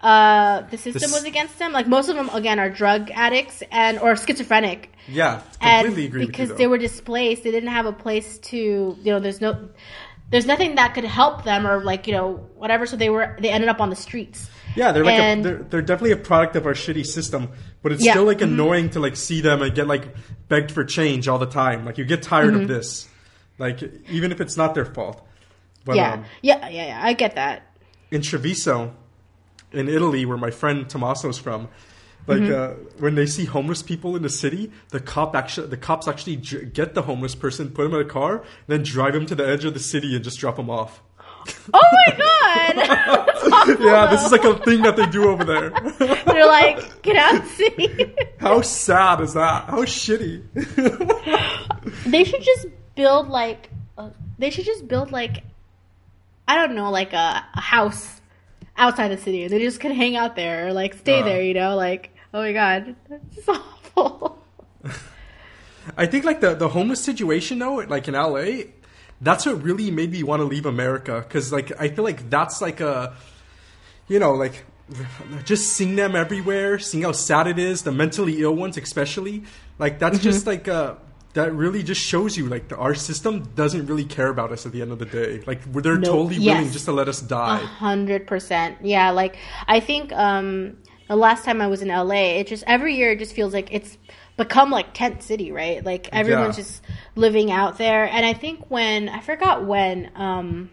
[0.00, 1.72] uh, the system This- was against them.
[1.72, 6.26] Like most of them, again, are drug addicts and or schizophrenic, Yeah, and completely agree
[6.26, 8.56] because with they were displaced, they didn't have a place to.
[9.02, 9.68] You know, there's no,
[10.30, 12.84] there's nothing that could help them or like you know whatever.
[12.86, 14.50] So they were they ended up on the streets.
[14.74, 17.48] Yeah, they're like a, they're, they're definitely a product of our shitty system,
[17.82, 18.12] but it's Yeah.
[18.12, 18.52] still like Mhm.
[18.52, 20.14] annoying to like see them and get like
[20.48, 21.86] begged for change all the time.
[21.86, 22.62] Like you get tired Mm-hmm.
[22.64, 23.08] of this,
[23.58, 25.26] like even if it's not their fault.
[25.86, 27.00] But yeah, um, yeah, yeah, yeah.
[27.02, 27.62] I get that.
[28.10, 28.94] in Treviso,
[29.76, 31.68] in Italy, where my friend Tommaso's from,
[32.26, 32.80] like Mm-hmm.
[32.82, 36.36] uh, when they see homeless people in the city, the cop actually the cops actually
[36.36, 39.46] j- get the homeless person, put him in a car, then drive him to the
[39.46, 41.02] edge of the city and just drop him off.
[41.72, 43.78] Oh my god!
[43.80, 45.70] yeah, this is like a thing that they do over there.
[46.24, 48.12] They're like, get out of city.
[48.40, 49.66] How sad is that?
[49.66, 50.42] How shitty.
[52.10, 52.66] they should just
[52.96, 55.44] build like, uh, they should just build like,
[56.48, 58.20] I don't know, like a, a house
[58.76, 59.46] outside the city.
[59.48, 61.24] They just can hang out there or like stay Uh.
[61.24, 61.76] there, you know?
[61.76, 64.42] Like, oh my god, that's awful.
[65.96, 68.64] I think like the the homeless situation though, like in LA,
[69.20, 72.60] that's what really made me want to leave America because like I feel like that's
[72.60, 73.14] like a,
[74.08, 74.64] you know, like
[75.44, 79.44] just seeing them everywhere, seeing how sad it is, the mentally ill ones especially,
[79.78, 80.94] like that's just like uh
[81.36, 84.82] that really just shows you like our system doesn't really care about us at the
[84.82, 85.42] end of the day.
[85.46, 86.56] Like they're No, totally yes.
[86.56, 87.58] willing just to let us die.
[87.58, 88.78] hundred percent.
[88.82, 89.36] Yeah, like
[89.68, 90.76] I think um
[91.08, 93.68] the last time I was in LA, it just every year it just feels like
[93.72, 93.96] it's
[94.36, 95.84] become like tent city, right?
[95.84, 96.64] Like everyone's Yeah.
[96.64, 96.82] just
[97.14, 98.04] living out there.
[98.04, 100.70] And I think when I forgot when um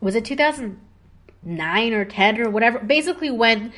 [0.00, 3.72] was it 2009 or 10 or whatever, basically when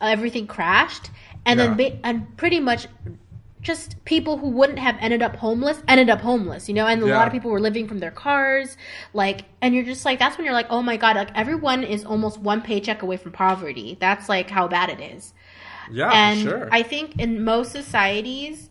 [0.00, 1.10] everything crashed
[1.46, 2.86] and then ba- and pretty much
[3.62, 7.06] just people who wouldn't have ended up homeless ended up homeless, you know, and a
[7.06, 7.18] Yeah.
[7.18, 8.76] lot of people were living from their cars,
[9.12, 12.04] like, and you're just like, that's when you're like, oh my god, like everyone is
[12.04, 13.96] almost one paycheck away from poverty.
[14.00, 15.34] That's like how bad it is.
[15.92, 16.68] Yeah, and sure.
[16.70, 18.70] I think in most societies,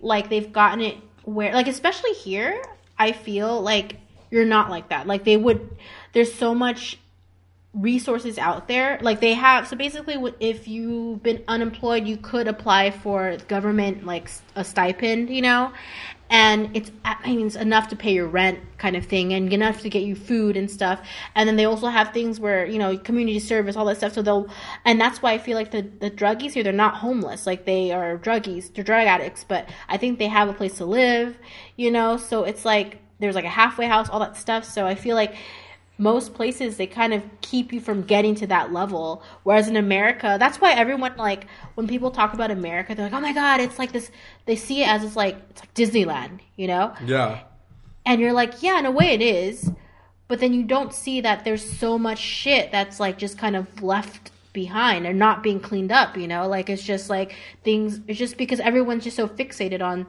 [0.00, 2.62] like they've gotten it where, like especially here,
[2.98, 3.96] I feel like
[4.30, 5.06] you're not like that.
[5.06, 5.76] Like they would,
[6.12, 6.98] there's so much
[7.74, 12.88] resources out there like they have so basically if you've been unemployed you could apply
[12.88, 15.72] for government like a stipend you know?
[16.30, 19.82] And it's i mean it's enough to pay your rent kind of thing and enough
[19.82, 21.00] to get you food and stuff.
[21.34, 24.14] And then they also have things where you know community service all that stuff.
[24.14, 24.48] So they'll
[24.84, 27.46] and that's why i feel like the the druggies here they're not homeless.
[27.46, 28.72] Like they are druggies.
[28.72, 29.44] They're drug addicts.
[29.44, 31.36] But i think they have a place to live
[31.76, 32.16] you know?
[32.16, 34.64] So it's like there's like a halfway house all that stuff.
[34.64, 35.34] So i feel like
[35.98, 39.22] most places they kind of keep you from getting to that level.
[39.44, 43.20] Whereas in america that's why everyone like when people talk about america they're like oh
[43.20, 44.10] my god it's like this
[44.46, 46.94] they see it as it's like it's like disneyland you know?
[47.04, 47.40] Yeah.
[48.04, 49.70] and you're like yeah in a way it is
[50.26, 53.82] but then you don't see that there's so much shit that's like just kind of
[53.82, 56.48] left behind and not being cleaned up you know?
[56.48, 60.06] Like it's just like things it's just because everyone's just so fixated on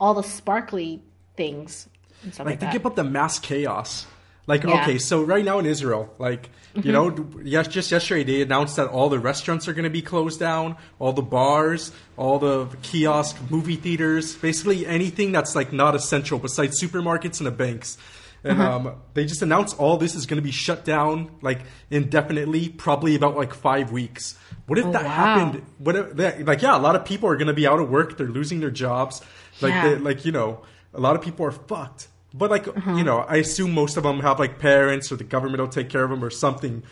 [0.00, 1.02] all the sparkly
[1.36, 1.88] things
[2.22, 4.06] and like, like think about the mass chaos
[4.48, 4.80] like Yeah.
[4.82, 7.04] okay so right now in israel like you know
[7.44, 10.76] yes just yesterday they announced that all the restaurants are going to be closed down
[10.98, 16.80] all the bars all the kiosk movie theaters basically anything that's like not essential besides
[16.82, 17.96] supermarkets and the banks.
[18.44, 22.68] And um, they just announced all this is going to be shut down like indefinitely
[22.68, 24.38] probably about like five weeks.
[24.66, 25.08] What if Oh, that wow.
[25.08, 25.62] happened?
[25.78, 27.90] What if that, like yeah a lot of people are going to be out of
[27.90, 29.20] work they're losing their jobs.
[29.60, 29.82] Like Yeah.
[29.88, 30.62] they, like you know
[30.94, 32.94] a lot of people are fucked but like Uh-huh.
[32.96, 35.88] you know i assume most of them have like parents or the government will take
[35.88, 36.82] care of them or something.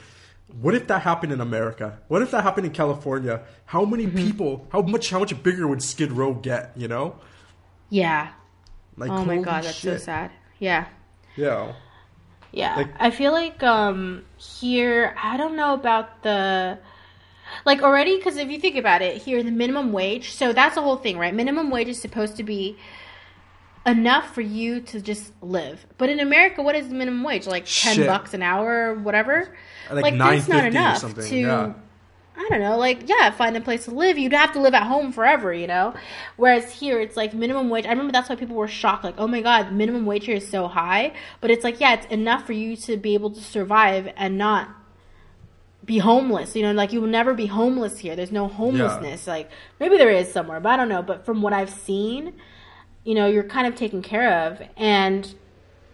[0.61, 1.99] What if that happened in america?
[2.09, 3.43] What if that happened in california?
[3.66, 4.16] How many Mm-hmm.
[4.26, 7.16] people how much how much bigger would skid row get you know?
[7.91, 8.28] Yeah.
[8.97, 10.30] Like oh my god that's so sad.
[10.59, 10.87] Yeah.
[11.37, 11.74] Yeah.
[12.53, 16.78] Yeah, Like- I feel like um here I don't know about the
[17.64, 20.80] like already because if you think about it here the minimum wage so that's the
[20.82, 21.34] whole thing right?
[21.34, 22.78] Minimum wage is supposed to be
[23.87, 27.64] enough for you to just live but in America what is the minimum wage like
[27.64, 28.07] ten Shit.
[28.07, 29.57] bucks an hour or whatever
[29.91, 31.72] Like that's not $9.50 or enough something, to yeah.
[32.39, 34.18] I don't know, like yeah, find a place to live.
[34.18, 35.95] You'd have to live at home forever, you know.
[36.37, 37.87] Whereas here, it's like minimum wage.
[37.87, 40.47] I remember that's why people were shocked, like, oh my god, minimum wage here is
[40.47, 41.14] so high.
[41.41, 44.68] But it's like, yeah, it's enough for you to be able to survive and not
[45.82, 46.55] be homeless.
[46.55, 48.14] You know, like you will never be homeless here.
[48.16, 49.26] There's no homelessness.
[49.26, 51.03] Like maybe there is somewhere, but I don't know.
[51.03, 52.34] But from what I've seen,
[53.07, 55.35] you know, you're kind of taken care of, and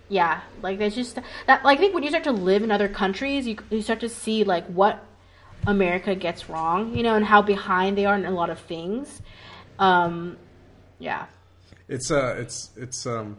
[0.09, 1.65] yeah, like that's just that.
[1.65, 4.11] Like I think when you start to live in other countries, you you start to
[4.11, 5.05] see like what
[5.67, 9.23] America gets wrong, you know, and how behind they are in a lot of things.
[9.79, 10.39] Um,
[10.99, 11.27] Yeah.
[11.89, 13.39] it's uh it's it's um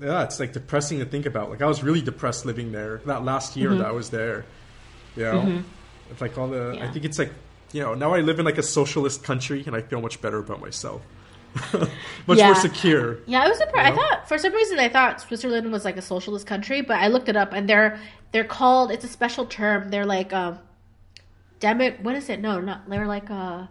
[0.00, 3.24] yeah it's like depressing to think about like i was really depressed living there that
[3.24, 4.46] last year that i was there
[5.16, 5.54] you know
[6.10, 6.92] it's like all the i Mm-hmm.
[6.92, 7.32] Think it's like
[7.72, 10.38] you know now i live in like a socialist country and i feel much better
[10.38, 11.06] about myself
[12.26, 12.46] much Yeah.
[12.46, 13.90] more secure Yeah, I was surprised.
[13.90, 14.02] You know?
[14.02, 17.08] I thought for some reason I thought Switzerland was like a socialist country, but I
[17.08, 17.98] looked it up and they're
[18.32, 18.92] they're called.
[18.92, 19.90] It's a special term.
[19.90, 20.58] They're like um,
[21.58, 21.90] demo.
[22.02, 22.40] What is it?
[22.40, 23.66] No, not they're like uh,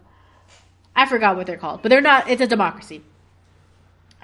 [0.95, 2.30] I forgot what they're called, but they're not.
[2.30, 3.01] It's a democracy.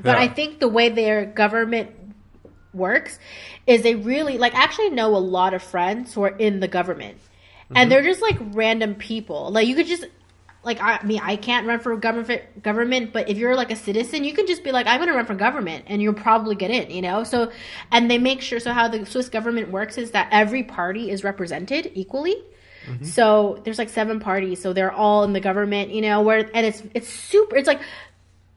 [0.01, 0.24] But Yeah.
[0.24, 1.91] I think the way their government
[2.74, 3.18] works
[3.66, 6.68] is they really like I actually know a lot of friends who are in the
[6.68, 7.18] government.
[7.18, 7.78] Mm-hmm.
[7.78, 9.51] And they're just like random people.
[9.51, 10.06] Like you could just
[10.66, 13.76] like I, I mean I can't run for government government, but if you're like a
[13.76, 16.55] citizen, you can just be like I'm going to run for government and you'll probably
[16.55, 17.24] get in, you know?
[17.24, 17.51] So
[17.91, 21.24] and they make sure so how the Swiss government works is that every party is
[21.24, 22.36] represented equally.
[22.88, 23.05] Mm-hmm.
[23.05, 26.66] So there's like seven parties, so they're all in the government, you know, where and
[26.66, 27.82] it's it's super it's like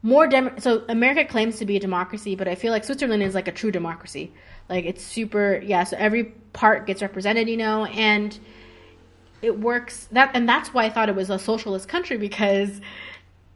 [0.03, 3.35] more dem- so America claims to be a democracy, but I feel like Switzerland is
[3.35, 4.33] like a true democracy.
[4.69, 8.39] Like it's super yeah, so every part gets represented, you know, and
[9.43, 12.81] it works that and that's why I thought it was a socialist country because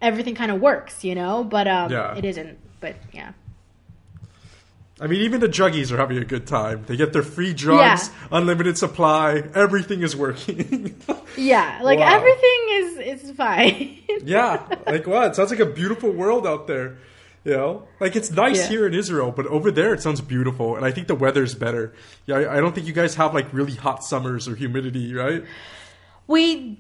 [0.01, 2.17] everything kind of works, you know, but um Yeah.
[2.17, 2.59] it isn't.
[2.81, 3.33] But yeah.
[5.01, 6.85] I mean, even the druggies are having a good time.
[6.87, 9.43] They get their free drugs, unlimited supply.
[9.55, 10.95] Everything is working.
[11.35, 12.15] Yeah, like Wow.
[12.17, 13.97] everything is is fine.
[14.23, 15.29] yeah, like what?
[15.29, 16.99] It sounds like a beautiful world out there.
[17.45, 18.69] You know, like it's nice Yeah.
[18.69, 21.93] here in Israel, but over there it sounds beautiful, and I think the weather's better.
[22.27, 25.43] Yeah, I, I don't think you guys have like really hot summers or humidity, right?
[26.29, 26.79] We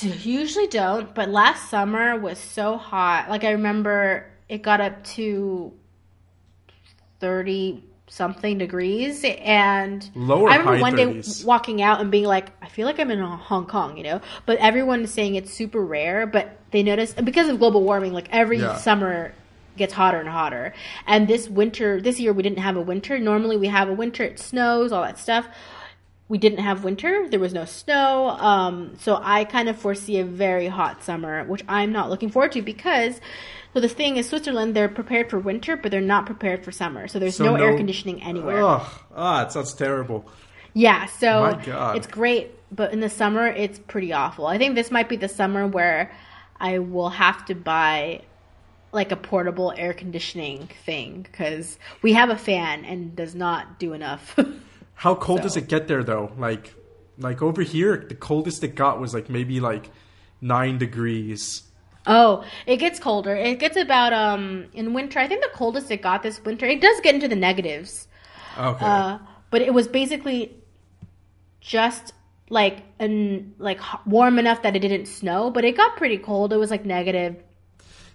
[0.00, 3.30] usually don't, but last summer was so hot.
[3.30, 5.72] Like I remember it got up to
[7.20, 11.38] 30 something degrees and Lower I remember one 30s.
[11.40, 14.20] day walking out and being like I feel like I'm in Hong Kong, you know.
[14.46, 18.28] But everyone is saying it's super rare, but they notice because of global warming like
[18.30, 18.76] every Yeah.
[18.76, 19.32] summer
[19.76, 20.74] gets hotter and hotter.
[21.06, 23.18] And this winter, this year we didn't have a winter.
[23.18, 25.48] Normally we have a winter, it snows, all that stuff
[26.28, 27.28] we didn't have winter.
[27.28, 28.28] There was no snow.
[28.30, 32.52] Um, so I kind of foresee a very hot summer, which I'm not looking forward
[32.52, 33.20] to because.
[33.74, 37.08] So the thing is, Switzerland, they're prepared for winter, but they're not prepared for summer.
[37.08, 38.64] So there's So no, air conditioning anywhere.
[38.64, 40.26] Ugh, ah, it sounds terrible.
[40.72, 41.60] Yeah, so
[41.94, 44.46] it's great, but in the summer it's pretty awful.
[44.46, 46.10] I think this might be the summer where
[46.58, 48.22] I will have to buy
[48.94, 53.92] like a portable air conditioning thing because we have a fan and does not do
[53.92, 54.38] enough.
[54.94, 56.32] How cold does it get there though?
[56.38, 56.74] Like,
[57.18, 59.90] like over here, the coldest it got was like maybe like
[60.40, 61.62] nine degrees.
[62.06, 63.34] Oh, it gets colder.
[63.34, 65.18] It gets about um in winter.
[65.18, 66.66] I think the coldest it got this winter.
[66.66, 68.06] It does get into the negatives.
[68.56, 68.84] Okay.
[68.84, 69.18] Uh,
[69.50, 70.56] but it was basically
[71.60, 72.12] just
[72.50, 76.52] like an like warm enough that it didn't snow, but it got pretty cold.
[76.52, 77.36] It was like negative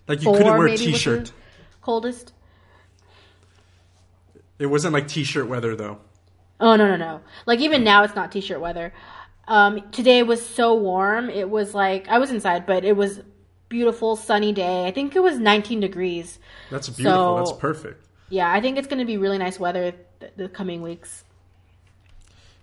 [0.09, 1.31] like you couldn't wear a maybe was the t-shirt.
[1.81, 2.33] coldest.
[4.57, 5.99] It wasn't like t-shirt weather though.
[6.59, 7.21] Oh no no no!
[7.45, 8.91] Like even now, it's not t-shirt weather.
[9.47, 11.29] Um, today was so warm.
[11.29, 13.21] It was like I was inside, but it was
[13.69, 14.85] beautiful sunny day.
[14.85, 16.39] I think it was 19 degrees.
[16.71, 17.13] That's beautiful.
[17.19, 18.05] So- That's perfect.
[18.31, 21.23] Yeah, I think it's going to be really nice weather th- the coming weeks.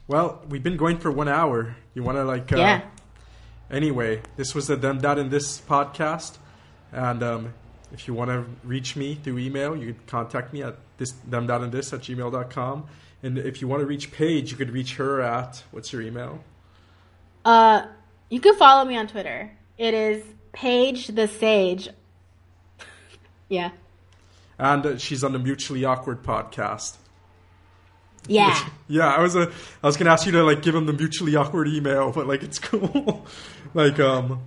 [0.06, 1.74] Well, we've been going for one hour.
[1.94, 2.52] You want to like?
[2.52, 2.82] Uh, Yeah.
[3.70, 6.38] Anyway, this was the Them That in This podcast,
[6.92, 7.54] and um,
[7.92, 11.46] if you want to reach me through email, you could contact me at this them
[11.46, 12.86] dot in this at gmail.com.
[13.22, 16.44] And if you want to reach Paige, you could reach her at what's your email?
[17.44, 17.86] Uh,
[18.28, 19.50] you can follow me on Twitter.
[19.78, 21.88] It is Paige the Sage.
[23.48, 23.70] yeah.
[24.58, 26.96] And uh, she's on the Mutually Awkward podcast.
[28.28, 28.68] Yeah.
[28.88, 29.50] Yeah, I was uh,
[29.82, 32.44] I was gonna ask you to like give him the mutually awkward email, but like
[32.44, 33.26] it's cool.
[33.74, 34.42] like um.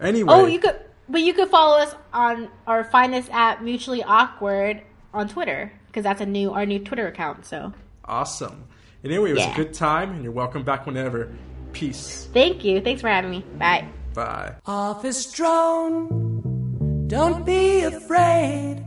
[0.00, 0.34] Anyway.
[0.34, 0.74] Oh, you could,
[1.08, 4.82] but you could follow us on or find us at Mutually Awkward
[5.14, 7.46] on Twitter because that's a new our new Twitter account.
[7.46, 7.72] So
[8.04, 8.64] Awesome.
[9.04, 9.52] Anyway, it was Yeah.
[9.52, 11.32] a good time, and you're welcome back whenever.
[11.72, 12.26] Peace.
[12.32, 12.80] thank you.
[12.80, 13.44] Thanks for having me.
[13.58, 13.84] Bye.
[14.14, 14.54] Bye.
[14.66, 18.82] Office drone, don't be afraid.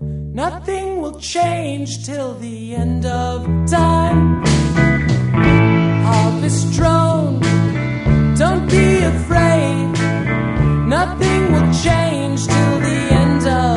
[0.00, 4.42] Nothing will change till the end of time.
[6.06, 7.40] Office drone,
[8.36, 9.95] don't be afraid.
[10.86, 13.75] Nothing will change till the end of